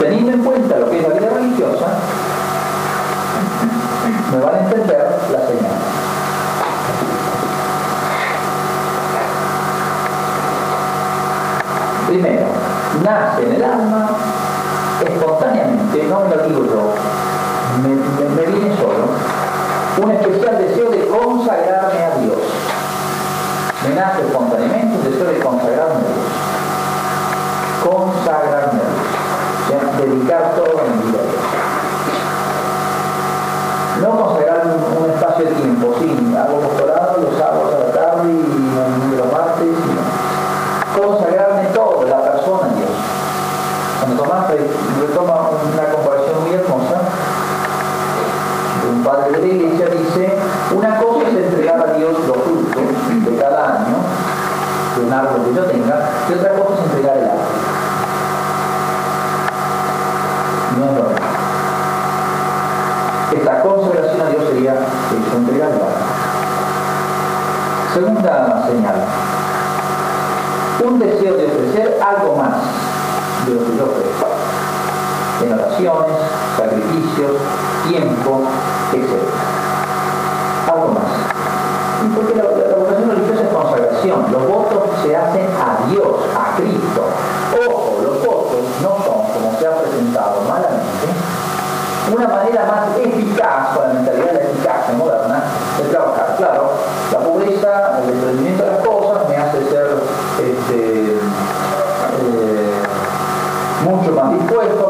[0.00, 1.86] Teniendo en cuenta lo que es la vida religiosa,
[4.32, 5.76] me van a entender la señal.
[12.06, 12.46] Primero,
[13.02, 14.08] nace en el alma
[15.04, 16.94] espontáneamente, no me lo digo yo,
[17.82, 19.08] me, viene solo,
[20.02, 22.38] un especial deseo de consagrarme a Dios.
[23.88, 26.26] Me nace espontáneamente un deseo de consagrarme a Dios.
[27.84, 29.06] Consagrarme a Dios.
[29.62, 31.46] O sea, dedicar todo mi vida a Dios
[34.00, 38.30] no consagrar un, un, espacio de tiempo, sí, hago postulado los sábados a la tarde
[38.30, 38.75] y
[55.46, 57.44] que yo tenga, y otra cosa es entregar el árbol.
[60.78, 61.26] No es lo mismo.
[63.32, 65.86] Esta consagración a Dios sería eso, entregarla.
[67.94, 68.94] Segunda señal.
[70.84, 72.54] Un deseo de ofrecer algo más
[73.46, 74.26] de lo que yo ofrezco.
[75.42, 76.16] En oraciones,
[76.56, 77.32] sacrificios,
[77.88, 78.42] tiempo,
[78.92, 79.08] etc.
[80.72, 81.36] Algo más.
[82.02, 82.55] Y la, vocación religiosa
[84.06, 87.02] Los votos se hacen a Dios, a Cristo.
[87.68, 91.08] Ojo, los votos no son, como se ha presentado malamente,
[92.14, 95.42] una manera más eficaz, con la mentalidad de la eficacia moderna,
[95.76, 96.34] de trabajar.
[96.36, 96.70] Claro,
[97.12, 99.86] la pobreza, el desprendimiento de las cosas me hace ser
[100.38, 101.16] este,
[102.22, 102.72] eh,
[103.84, 104.85] mucho más dispuesto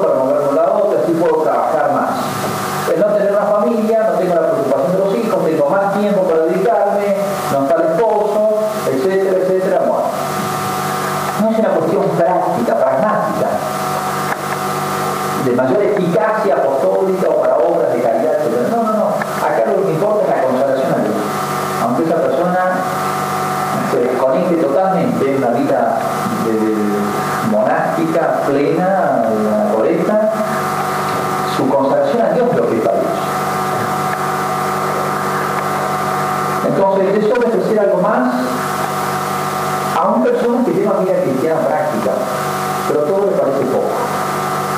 [42.89, 43.91] pero todo le parece poco.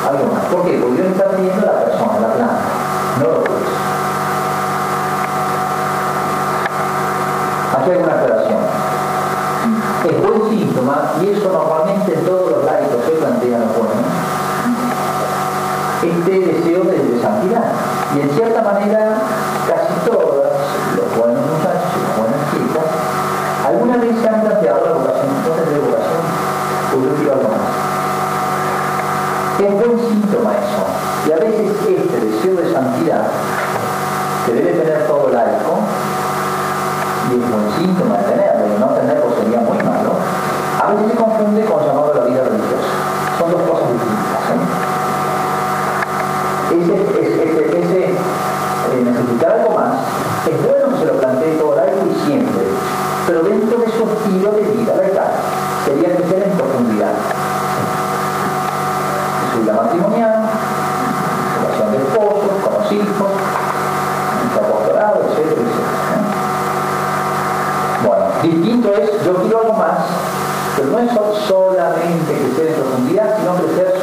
[0.08, 0.44] Algo más.
[0.46, 0.78] ¿Por qué?
[0.78, 2.60] Porque Dios está pidiendo a la persona, la planta,
[3.20, 3.68] no lo puedes.
[7.76, 8.58] Aquí hay una aclaración.
[10.08, 13.96] Es buen síntoma, y eso normalmente en todos los laicos se plantean los buenos,
[16.02, 17.72] este deseo de, de santidad.
[18.16, 19.18] Y en cierta manera,
[19.66, 20.37] casi todas,
[32.78, 33.22] santidad,
[34.46, 35.82] que debe tener todo laico,
[37.28, 40.12] y es buen síntoma de tenerlo, y no tenerlo sería muy malo,
[40.78, 42.88] a veces se confunde con llamado a la vida religiosa.
[43.38, 44.42] Son dos cosas distintas.
[44.54, 44.62] ¿eh?
[47.78, 49.94] Ese eh, necesitar algo más,
[50.46, 52.62] es bueno que se lo plantee todo laico y siempre,
[53.26, 55.32] pero dentro de su estilo de vida laical,
[55.84, 57.14] sería crecer en profundidad.
[59.52, 60.27] Su vida matrimonial,
[70.78, 71.10] pero no es
[71.48, 73.94] solamente crecer en profundidad, sino crecer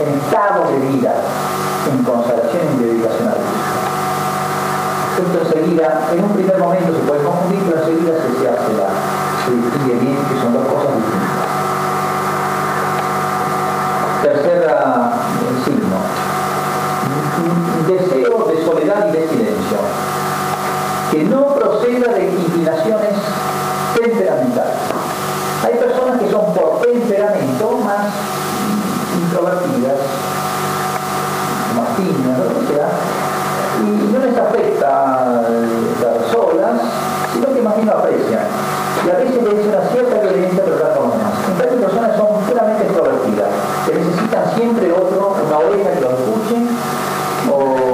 [0.00, 1.14] en estado de vida,
[1.92, 3.44] en consagración y dedicación a Dios.
[5.20, 8.88] Esto enseguida, en un primer momento se puede confundir, pero enseguida se, se hace la,
[9.44, 11.44] se distingue bien que son dos cosas distintas.
[14.22, 15.12] Tercera
[15.44, 15.98] eh, signo.
[17.86, 19.78] Deseo de soledad y de silencio.
[21.10, 23.14] Que no proceda de inclinaciones
[23.94, 24.88] temperamentales.
[25.68, 28.08] Hay personas que son por temperamento más
[29.20, 30.00] introvertidas,
[31.76, 32.88] más tímidas, lo que sea,
[33.84, 35.28] y no les afecta
[35.92, 36.80] estar solas,
[37.34, 38.48] sino que más bien lo aprecian.
[39.04, 41.20] Y a veces les dice una cierta violencia tratar con los.
[41.20, 43.50] En cambio, personas son puramente extrovertidas,
[43.84, 46.64] que necesitan siempre otro, una oreja que lo escuche,
[47.52, 47.87] o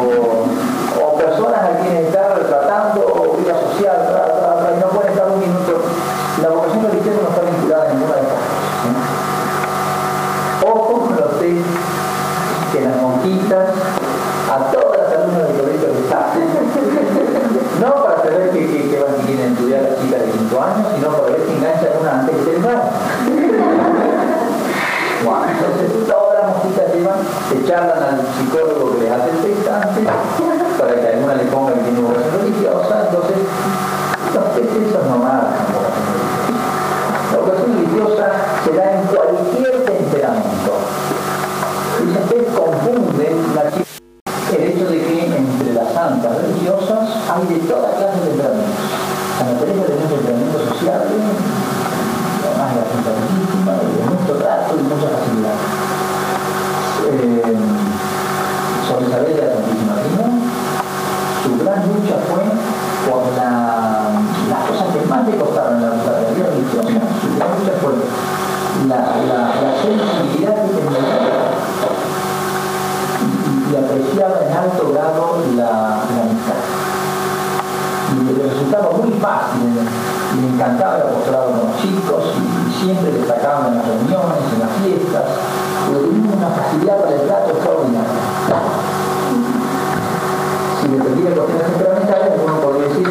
[20.94, 22.58] sino para ver si enganchan una antes que se.
[25.24, 29.64] Bueno, entonces todas las monjitas llevan, se charlan al psicólogo que les hace el test
[30.78, 33.36] para que alguna le ponga que tiene vocación religiosa, entonces
[34.34, 36.68] los test esos no marcan vocación religiosa.
[37.32, 38.26] La vocación religiosa
[38.64, 40.72] se da en cualquier temperamento.
[42.04, 43.64] Y ustedes confunden la
[80.54, 85.24] encantaba el apostolado con los chicos, y, siempre destacaban en las reuniones, en las fiestas,
[85.88, 88.20] pero tenía una facilidad para el trato extraordinaria.
[90.80, 93.08] Si dependía de cuestiones temperamentales, uno podría decir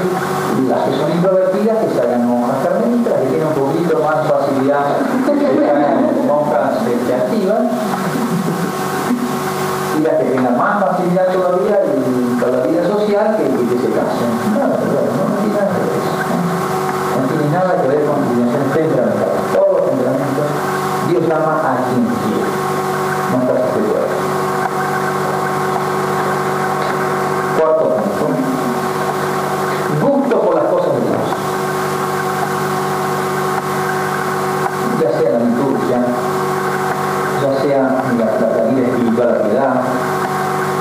[0.70, 4.86] las que son introvertidas que se hagan monjas carmelitas, que tienen un poquito más facilidad
[5.26, 7.62] que hagan monjas este, activas,
[9.98, 11.82] y las que tengan más facilidad todavía
[12.40, 15.24] con la vida social que, se casen tiene nada que ver eso.
[15.24, 15.30] No,
[17.22, 19.40] no tiene nada que ver con inclinaciones temperamentales.
[19.54, 20.46] Todos los temperamentos
[21.08, 22.52] Dios llama a quien quiere.
[23.32, 24.20] No está sujeto a eso.
[27.58, 28.26] Cuarto punto.
[30.02, 31.24] Gusto por las cosas de Dios.
[35.02, 36.00] Ya sea la liturgia,
[37.42, 37.82] ya sea
[38.18, 39.74] la, la, la vida espiritual, la piedad,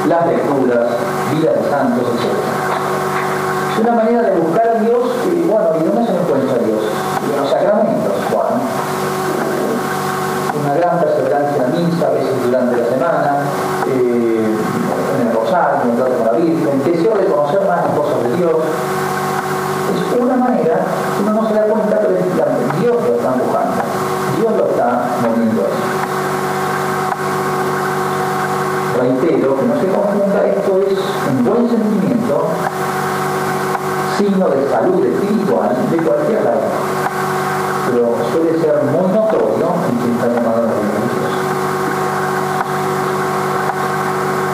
[0.09, 0.87] las lecturas,
[1.33, 2.63] vida de santos, etc.
[3.73, 5.03] Es una manera de buscar a Dios
[5.33, 6.83] y bueno, ¿y dónde se encuentra Dios?
[7.25, 8.61] En los sacramentos, bueno.
[10.63, 13.41] Una gran perseverancia en misa, a veces durante la semana,
[13.89, 17.97] eh, en el rosario, en el trato con la Virgen, deseo de conocer más las
[17.97, 18.57] cosas de Dios.
[20.13, 20.77] Es una manera,
[21.23, 22.25] uno no se da cuenta, pero es,
[22.79, 23.83] Dios lo está empujando,
[24.37, 25.93] Dios lo está moviendo eso
[29.03, 30.99] reitero que no se confunda, esto es
[31.31, 32.47] un buen sentimiento
[34.23, 36.61] signo de salud espiritual de cualquier lado.
[37.91, 41.01] Pero suele ser muy notorio en quien está llamado a vida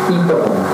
[0.09, 0.69] Quinto punto.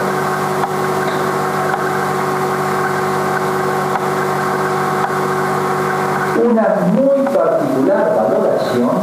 [6.51, 8.95] Una muy particular valoración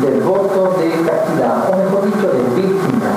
[0.00, 3.10] del voto de castidad, o mejor dicho, de víctima.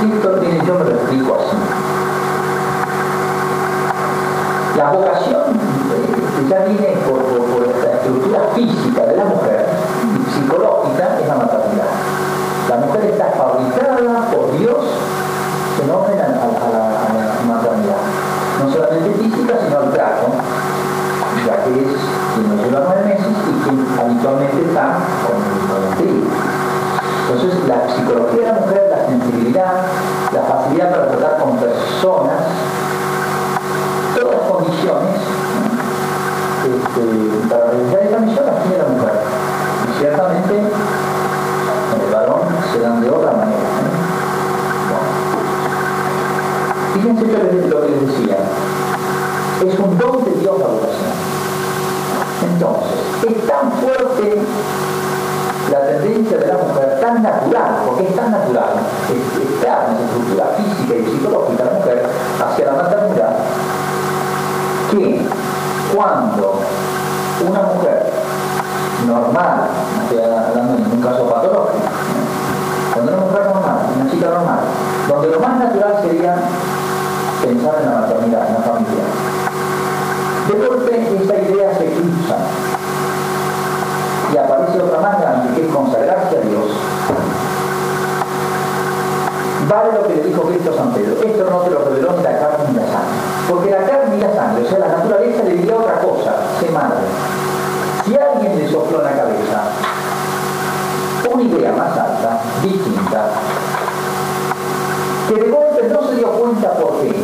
[0.00, 1.56] Esto tiene, yo me lo explico así.
[4.78, 5.58] La vocación
[5.90, 9.66] eh, ya viene por, por, esta estructura física de la mujer,
[10.32, 11.90] psicológica, es la maternidad.
[12.68, 14.78] La mujer está fabricada por Dios
[15.82, 18.06] en orden a, la, maternidad.
[18.62, 20.26] No solamente física, sino al trato,
[21.44, 21.98] ya que es
[22.36, 26.22] quien nos lleva nueve meses y quien habitualmente está con, el.
[27.26, 29.72] Entonces, la psicología de la mujer, la sensibilidad,
[30.32, 32.46] la facilidad para tratar con personas,
[34.78, 34.98] este,
[37.48, 39.12] para realizar esta misión las tiene la mujer.
[39.88, 42.40] Y ciertamente en el varón
[42.72, 43.58] se dan de otra manera.
[46.94, 47.24] Fíjense
[47.68, 48.38] lo que les decía.
[49.66, 51.10] Es un don de Dios la vocación.
[52.52, 54.38] Entonces, es tan fuerte
[55.72, 58.74] la tendencia de la mujer, tan natural, porque es tan natural,
[59.10, 62.06] está en su estructura física y psicológica de la mujer
[62.40, 63.36] hacia la maternidad,
[64.90, 65.20] que
[65.94, 66.60] cuando
[67.46, 68.10] una mujer
[69.06, 71.78] normal, no estoy hablando en ningún caso patológico,
[72.94, 74.58] cuando una mujer normal, una chica normal,
[75.08, 76.36] donde lo más natural sería
[77.42, 79.04] pensar en la maternidad, en la familia,
[80.48, 82.36] de golpe esa idea se cruza
[84.32, 86.70] y aparece otra más grande que es consagrarse a Dios,
[89.68, 91.22] vale lo que le dijo Cristo a San Pedro.
[91.22, 93.27] Esto no te lo reveló ni la carne ni la sangre.
[93.48, 96.70] Porque la carne y la sangre, o sea, la naturaleza le diría otra cosa, se
[96.70, 97.00] madre.
[98.04, 99.62] Si alguien le sopló en la cabeza
[101.32, 103.24] una idea más alta, distinta,
[105.28, 107.14] que de golpe no se dio cuenta por qué,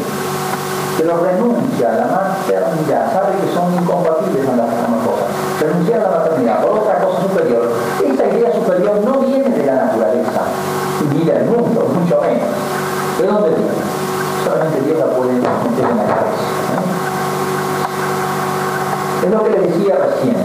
[0.96, 4.68] pero renuncia a la maternidad, sabe que son incompatibles con las
[5.04, 5.28] cosas,
[5.60, 7.70] renunciar a la maternidad por otra cosa superior,
[8.02, 10.40] esta idea superior no viene de la naturaleza,
[11.12, 12.48] ni del mundo, mucho menos.
[13.18, 14.03] ¿De dónde viene?
[14.64, 15.50] Solamente Dios la puede meter
[15.90, 16.46] en la cabeza.
[19.22, 20.36] Es lo que le decía recién.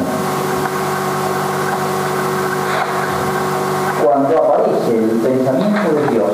[4.03, 6.31] Cuando aparece el pensamiento de Dios,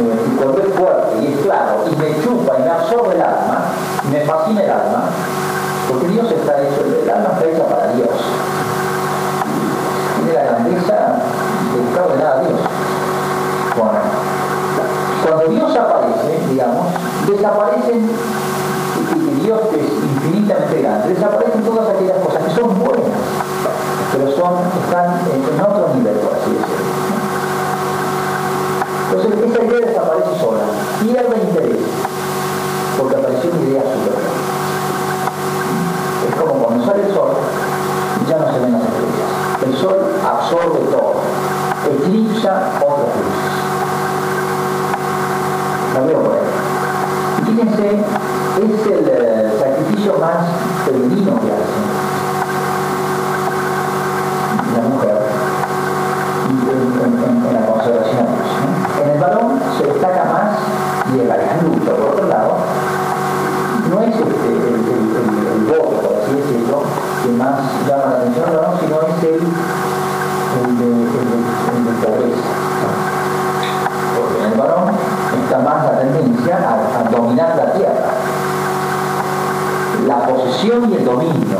[0.00, 3.58] y cuando es fuerte y es claro y me chupa y me absorbe el alma,
[4.04, 5.04] y me fascina el alma,
[5.88, 8.08] porque Dios está hecho, el alma está hecha para Dios.
[10.16, 10.94] Tiene la grandeza
[11.74, 12.60] de nada a Dios.
[13.76, 14.17] Bueno,
[15.28, 16.86] cuando Dios aparece, digamos,
[17.26, 18.08] desaparecen,
[19.14, 19.86] y Dios es
[20.24, 23.20] infinitamente grande, desaparecen todas aquellas cosas que son buenas,
[24.12, 24.54] pero son,
[24.84, 26.88] están en otro nivel, por así decirlo.
[29.10, 30.64] Entonces esa idea desaparece sola,
[31.00, 31.84] pierde interés,
[32.98, 34.32] porque apareció una idea superior.
[36.28, 37.32] Es como cuando sale el sol,
[38.28, 39.30] ya no se ven las estrellas.
[39.66, 41.20] El sol absorbe todo,
[41.86, 43.57] eclipsa otras luces.
[45.98, 46.14] Ahí.
[47.44, 50.46] Fíjense, es el eh, sacrificio más
[50.84, 51.67] femenino que hace
[80.68, 81.58] Posesión y el dominio.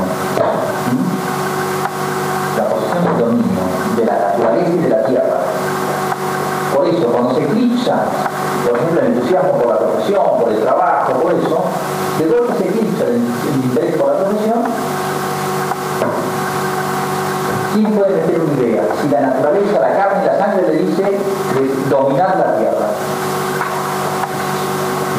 [2.59, 3.63] La posesión y el dominio
[3.97, 5.39] de la naturaleza y de la tierra.
[6.77, 8.05] Por eso, cuando se eclipsa,
[8.69, 11.65] por ejemplo, el entusiasmo por la profesión, por el trabajo, por eso,
[12.19, 14.59] de golpe se eclipsa el, el interés por la profesión,
[17.73, 18.83] ¿quién puede meter una idea?
[19.01, 22.87] Si la naturaleza, la carne y la sangre le dice de dominar la tierra.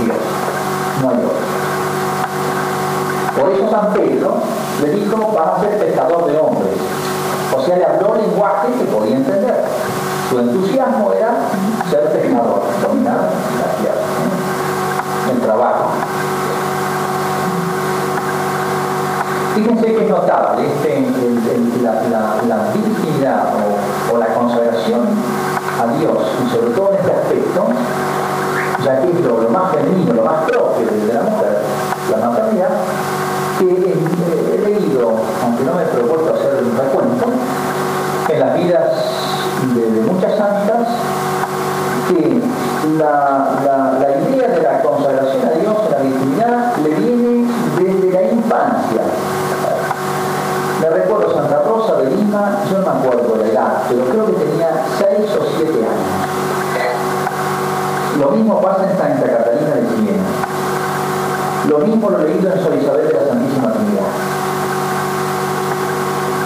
[0.03, 0.17] Dios,
[1.01, 1.49] no hay otro.
[3.39, 4.35] Por eso San Pedro
[4.81, 6.71] le dijo, vas a ser pescador de hombres.
[7.55, 9.63] O sea, le habló lenguaje que podía entender.
[10.29, 11.31] Su entusiasmo era
[11.89, 13.29] ser pescador, dominar
[13.59, 14.01] la tierra,
[15.31, 15.89] el trabajo.
[19.55, 20.99] Fíjense que es notable este,
[21.81, 22.28] o, la
[42.07, 42.41] que
[42.97, 48.21] la, la idea de la consagración a Dios en la virginidad le viene desde la
[48.31, 49.01] infancia.
[50.79, 54.31] Me recuerdo Santa Rosa de Lima, yo no me acuerdo la edad, pero creo que
[54.45, 55.89] tenía 6 o 7 años.
[58.17, 60.23] Lo mismo pasa en Santa Catalina de Siena.
[61.67, 64.07] Lo mismo lo he leído en Sor Isabel de la Santísima Trinidad.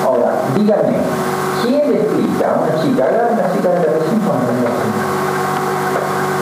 [0.03, 1.12] Ahora, díganme, ¿quién le explica
[2.61, 4.73] una chica, agarra una chica de 35 años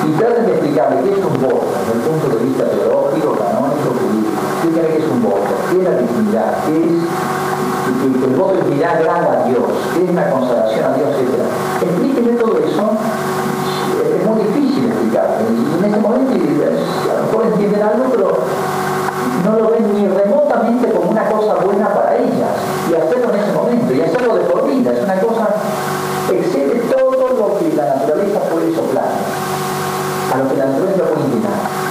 [0.01, 3.89] y traten de explicarle qué es un voto desde el punto de vista teológico, canónico,
[3.95, 4.41] jurídico?
[4.61, 7.01] Qué es un voto, qué es la dignidad, qué es
[8.01, 11.45] que, el voto es mirar grande a Dios, qué es una consagración a Dios, etc.
[11.81, 12.83] Explíquenle todo eso,
[14.01, 15.35] es muy difícil explicarlo.
[15.41, 18.37] Y en ese momento a lo mejor entienden algo, pero
[19.45, 22.53] no lo ven ni remotamente como una cosa buena para ellas.
[22.89, 25.47] Y hacerlo en ese momento, y hacerlo de por vida, es una cosa,
[26.31, 29.05] excede todo lo que la naturaleza puede soplar,
[30.33, 31.81] a lo que la naturaleza puede inclinar.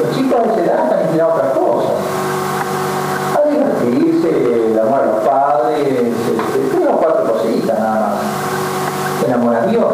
[0.00, 1.92] Los, chicos de esa edad están inclinados a otras cosas
[3.52, 6.12] divertirse, el amor a los padres,
[6.72, 9.26] tres o cuatro cositas nada más.
[9.26, 9.92] El amor a Dios,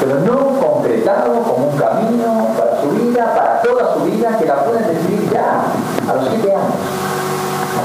[0.00, 4.64] pero no concretado como un camino para su vida, para toda su vida, que la
[4.64, 5.62] pueden decidir ya,
[6.08, 6.74] a los siete años.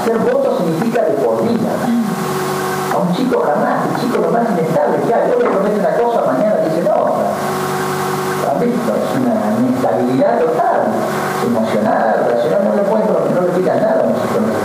[0.00, 1.70] Hacer voto significa de por vida.
[2.92, 5.30] A un chico jamás, el chico lo más inestable que hay.
[5.30, 7.24] Le prometo una cosa, mañana dice no.
[8.64, 10.73] Es una inestabilidad total,
[11.46, 14.64] emocional, racional, no le pueden, no le nada a un chico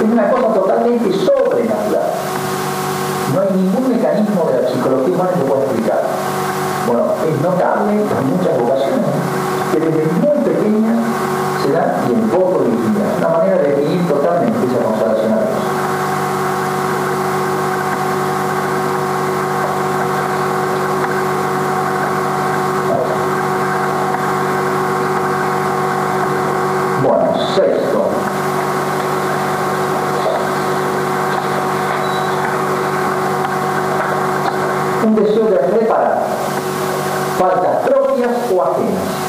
[0.00, 2.10] es una cosa totalmente sobrenatural.
[3.34, 6.02] No hay ningún mecanismo de la psicología humana que pueda explicar.
[6.86, 9.08] Bueno, es notable en muchas ocasiones
[9.72, 10.94] que desde muy pequeña
[11.64, 15.15] se da y en poco de Una manera de definir totalmente esa consagración
[38.50, 39.25] ou Atena?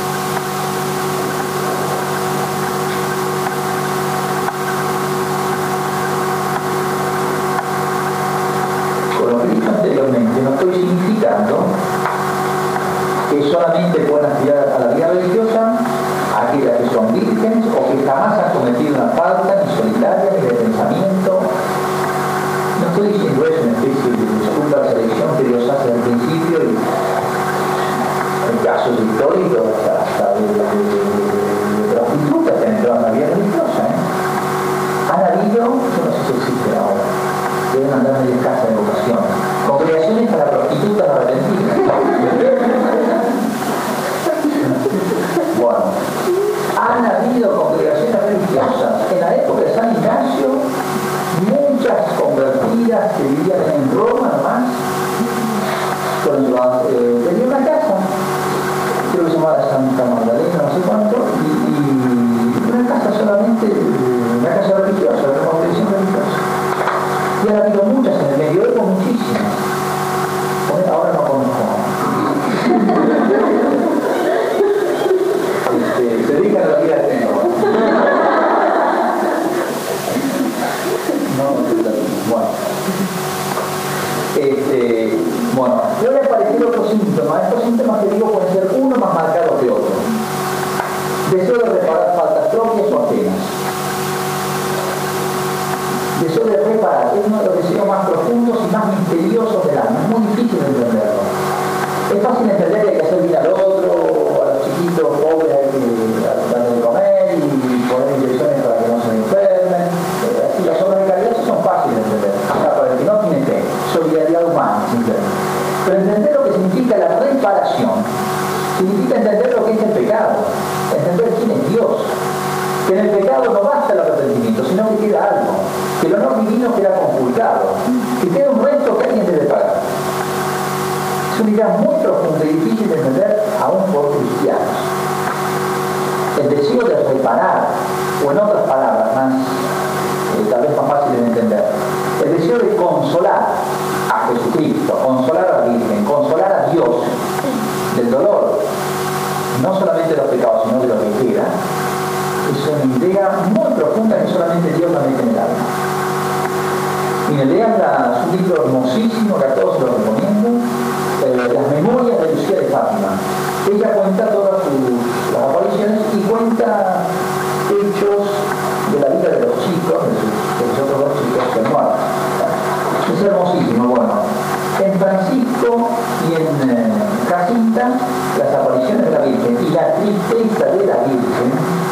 [178.37, 181.87] Las apariciones de la Virgen y la tristeza de la Virgen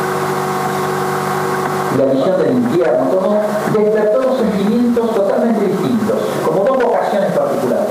[1.98, 3.38] la visión del infierno, todo,
[3.74, 7.88] despertó dos sentimientos totalmente distintos, como dos vocaciones particulares,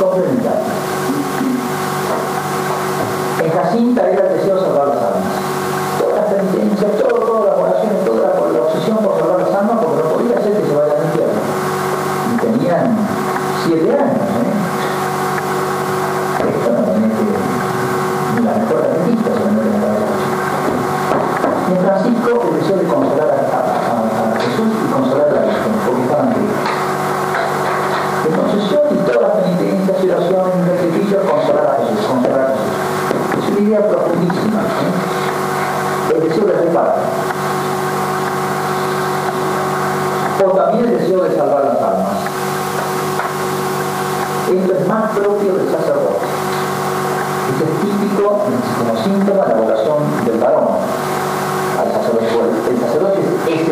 [0.00, 0.66] complementarias.
[3.44, 5.32] En Jacinta era el deseo de salvar las almas.
[6.00, 10.02] Todas las penitencias, todo, todas las oraciones, toda la, obsesión por salvar las almas, porque
[10.02, 11.40] no podía ser que se vayan al infierno.
[12.34, 12.96] Y tenían
[13.64, 14.15] siete años,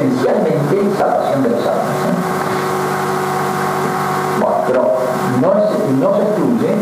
[0.05, 1.61] esencialmente salvación de los.
[1.61, 1.69] ¿eh?
[4.41, 4.99] Bueno, pero
[5.41, 5.65] no, es,
[5.99, 6.73] no se excluye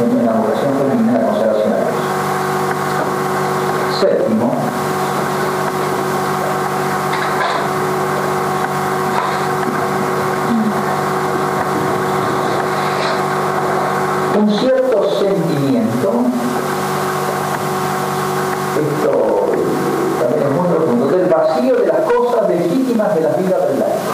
[0.00, 1.90] en la vocación femenina la consagración a Dios.
[4.00, 4.54] Séptimo,
[14.38, 16.12] un cierto sentimiento,
[18.80, 19.30] esto
[21.10, 24.12] del vacío de las cosas legítimas de la vida del laico.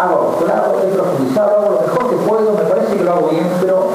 [0.00, 3.46] Hago claro, he profundizado, hago lo mejor que puedo, me parece que lo hago bien,
[3.60, 3.88] pero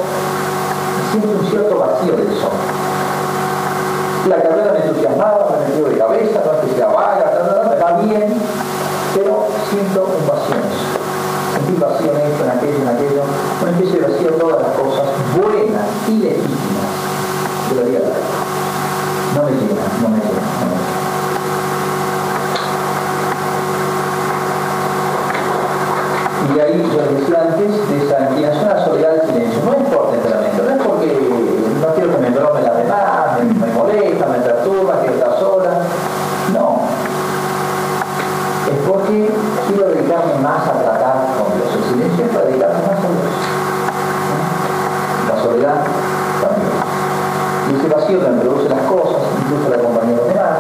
[1.12, 2.50] siento un cierto vacío de eso.
[4.28, 7.32] La carrera me entusiasmaba, me metió de cabeza, no es que sea vaga,
[7.70, 8.34] me bien,
[9.16, 10.56] pero siento un vacío.
[11.54, 13.22] Sentí vacío en esto, en aquello, en aquello,
[13.62, 15.06] una especie de vacío todas las cosas
[15.36, 16.92] buenas y legítimas
[17.70, 18.00] de la vida.
[19.36, 21.08] No me llena, no me llena, no me llena.
[26.56, 29.62] y ahí yo decía antes de esa inclinación a la soledad del silencio.
[29.64, 31.08] No es por temperamento, no es porque
[31.82, 35.72] no quiero que me brome la demás, me, me molesta, me perturba, quiero estar sola.
[36.54, 36.82] No.
[38.66, 39.30] Es porque
[39.68, 41.70] quiero dedicarme más a tratar con Dios.
[41.78, 43.34] El silencio es para dedicarme más a Dios.
[45.30, 45.78] La soledad
[46.42, 46.74] también.
[47.70, 50.58] Y ese vacío que me produce las cosas, incluso la compañía de los demás,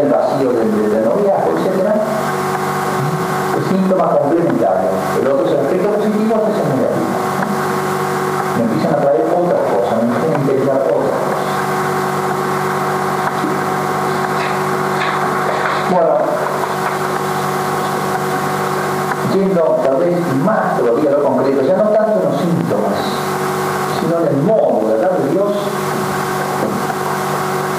[0.00, 1.86] el vacío del, del noviazgo, etc
[3.68, 4.90] síntoma complementario.
[5.20, 7.06] El otro es el efecto positivo, este es el negativo.
[8.56, 11.42] Me empiezan a traer otras cosas, me empiezan a integrar otras cosas.
[15.90, 16.14] Bueno,
[19.34, 22.98] yendo tal vez más todavía a lo concreto, ya no tanto en los síntomas,
[24.00, 25.52] sino en el modo de hablar de Dios,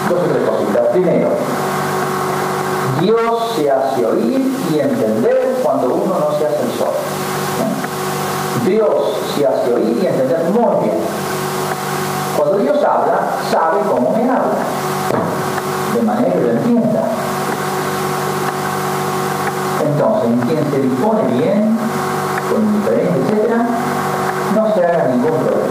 [0.09, 0.87] dos o tres cositas.
[0.91, 1.29] Primero,
[3.01, 6.93] Dios se hace oír y entender cuando uno no se hace el sol.
[8.67, 8.91] Dios
[9.35, 10.97] se hace oír y entender muy bien.
[12.37, 14.61] Cuando Dios habla, sabe cómo me habla,
[15.95, 17.03] de manera que lo entienda.
[19.83, 21.77] Entonces, quien se dispone bien,
[22.51, 23.53] con indiferencia, etc.,
[24.55, 25.67] no se haga ningún problema.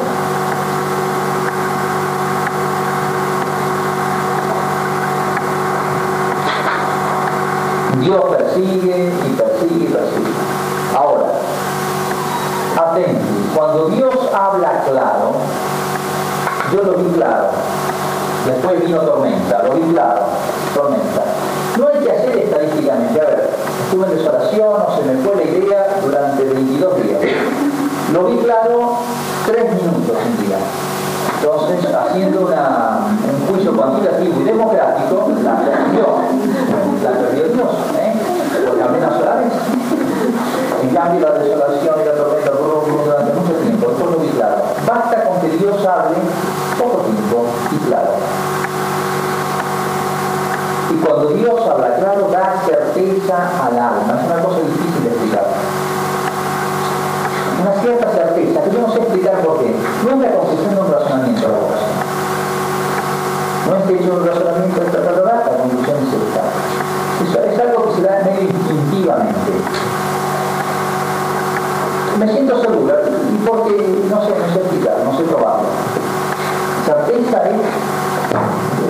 [8.00, 10.32] Dios persigue y persigue y persigue.
[10.96, 11.26] Ahora,
[12.76, 13.20] atento,
[13.54, 15.32] cuando Dios habla claro,
[16.72, 17.50] yo lo vi claro.
[19.26, 20.20] Después vino tormenta, lo vi claro,
[20.74, 21.22] tormenta.
[21.78, 23.50] No hay que hacer estadísticamente, a ver,
[23.84, 27.20] estuve en desolación o se me fue la idea durante 22 días.
[28.12, 28.96] Lo vi claro
[29.46, 30.58] tres minutos en día.
[31.38, 36.06] Entonces, haciendo un juicio cuantitativo y democrático, la perdió,
[37.02, 38.12] la perdió Dios, ¿eh?
[38.66, 39.52] porque apenas solares.
[40.82, 44.56] En cambio, la desolación y la tormenta durante mucho tiempo, esto es muy claro.
[44.86, 46.16] Basta con que Dios hable
[46.78, 48.10] poco tiempo y claro.
[50.90, 54.20] Y cuando Dios habla claro, da certeza al alma.
[54.20, 55.46] Es una cosa difícil de explicar.
[60.46, 61.96] conduciendo un razonamiento a la vocación.
[63.66, 66.42] No es que hecho un razonamiento de conducción es esta.
[67.24, 69.52] Eso es algo que se da medio instintivamente.
[72.18, 72.94] Me siento segura,
[73.32, 75.68] y porque no sé, no sé explicar, no sé probarlo.
[76.86, 77.60] Certeza es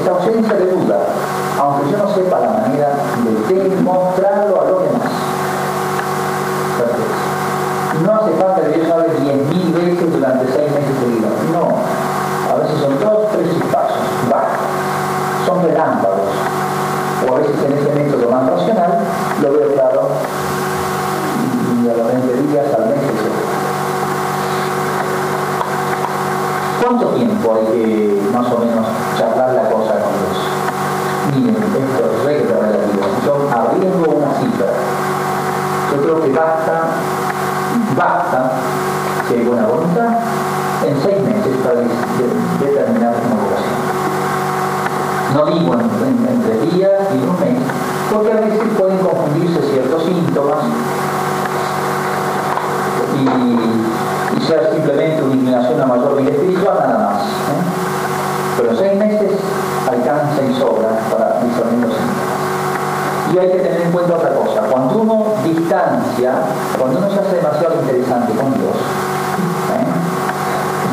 [0.03, 0.99] esa ausencia de duda,
[1.59, 2.89] aunque yo no sepa la manera
[3.49, 4.36] de demostrarlo
[18.43, 18.67] más
[19.43, 20.09] lo veo claro
[21.83, 23.33] y a los 20 días al mes, etc.
[26.83, 28.87] ¿Cuánto tiempo hay que más o menos
[29.19, 30.39] charlar la cosa con Dios?
[31.35, 33.07] Miren, esto es regla relativa.
[33.25, 34.73] Yo arriesgo una cifra.
[35.93, 36.77] Yo creo que basta
[37.97, 38.51] basta,
[39.29, 40.19] si hay buena voluntad,
[40.87, 41.81] en seis meses para
[42.61, 43.77] determinar una vocación.
[45.35, 47.59] No digo en, tres días ni un mes,
[48.13, 50.59] porque a veces pueden confundirse ciertos síntomas
[53.23, 57.23] y, ser simplemente una inclinación a mayor vida espiritual nada más.
[57.23, 57.63] ¿eh?
[58.57, 59.33] Pero seis meses
[59.91, 63.35] alcanza y sobra para discernir los síntomas.
[63.35, 64.61] Y hay que tener en cuenta otra cosa.
[64.71, 66.33] Cuando uno distancia,
[66.79, 68.77] cuando uno se hace demasiado interesante con Dios,
[69.75, 69.87] ¿eh?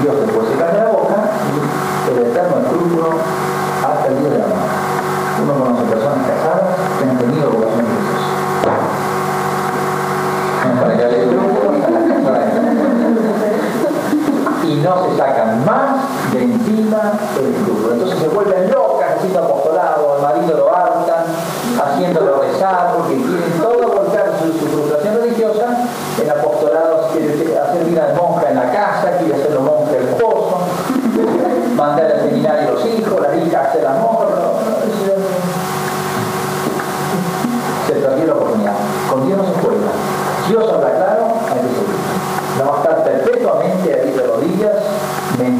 [0.02, 1.16] Dios después se cae la boca
[1.54, 3.10] y el eterno escrúpulo
[3.86, 4.66] ha perdido de la mano.
[5.44, 6.63] Uno conoce personas casadas
[7.04, 8.32] que han tenido vocación religiosa.
[10.80, 11.04] Para que
[14.64, 17.94] y no se sacan más de encima el escrúpulo.
[17.94, 21.26] Entonces se vuelven locas haciendo apostolado, al marido lo hartan,
[21.84, 25.86] haciéndolo rezar, porque quieren todo volcar su, su frustración religiosa
[26.22, 30.60] en apostolados, quiere hacer vida de monja en la casa, quiere hacerlo monja el esposo,
[31.76, 33.53] mandar al seminario los hijos, la hija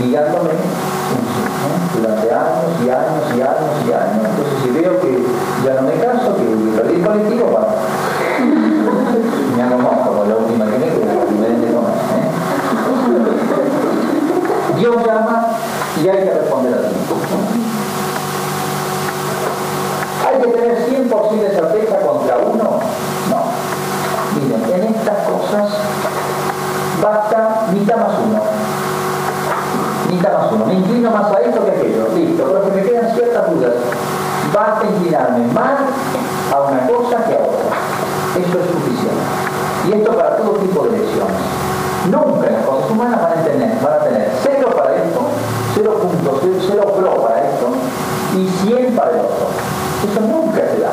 [0.04, 0.52] mendigándome
[1.96, 4.26] durante años y años y años y años.
[4.30, 5.24] Entonces si veo que
[5.64, 7.68] ya no me caso, que el colectivo, bueno,
[9.56, 12.30] me hago más como la última que me queda, diferente no ¿eh?
[14.78, 15.48] Dios llama
[16.04, 17.16] y hay que responder a tiempo.
[20.28, 22.80] ¿Hay que tener 100% de certeza contra uno?
[23.30, 23.40] No.
[24.36, 25.70] Miren, en estas cosas
[27.02, 28.42] basta mitad más uno.
[30.10, 30.66] Mitad más uno.
[30.66, 32.08] Me inclino más a esto que a aquello.
[32.16, 32.44] Listo.
[32.46, 33.74] Pero que me quedan ciertas dudas
[34.54, 35.80] basta inclinarme más
[36.52, 37.78] a una cosa que a otra.
[38.38, 39.24] Eso es suficiente.
[39.88, 41.36] Y esto para todo tipo de lesiones.
[42.10, 45.22] Nunca las cosas humanas van a tener, van a tener cero para esto,
[45.76, 46.40] cero puntos,
[46.70, 47.68] cero pro para esto
[48.36, 49.48] y 100 para el otro.
[50.10, 50.92] Eso nunca se da.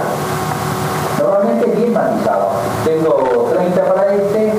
[1.18, 2.50] Normalmente es bien matizado.
[2.84, 4.52] Tengo 30 para este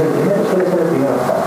[0.00, 1.44] el primero suele ser el primero estar.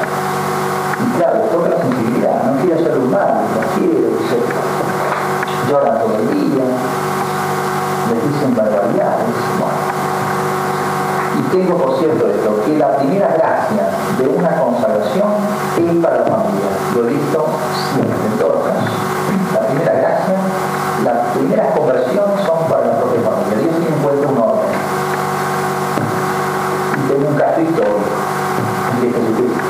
[1.01, 4.37] Y claro, toca la sensibilidad, no quiere un mal, no quiere, se
[5.69, 6.65] lloran todo el día,
[8.09, 9.81] les dicen barbaridades, bueno.
[11.33, 13.89] Y tengo por cierto esto, que la primera gracia
[14.19, 15.33] de una consagración
[15.77, 16.69] es para la familia.
[16.93, 17.45] Lo he visto
[17.89, 18.93] siempre, en todos los casos.
[19.53, 20.37] La primera gracia,
[21.03, 23.57] las primeras conversiones son para la propia familia.
[23.65, 24.69] Dios tiene en un orden.
[26.93, 28.12] Y tengo un caso
[29.11, 29.62] que a gente tem que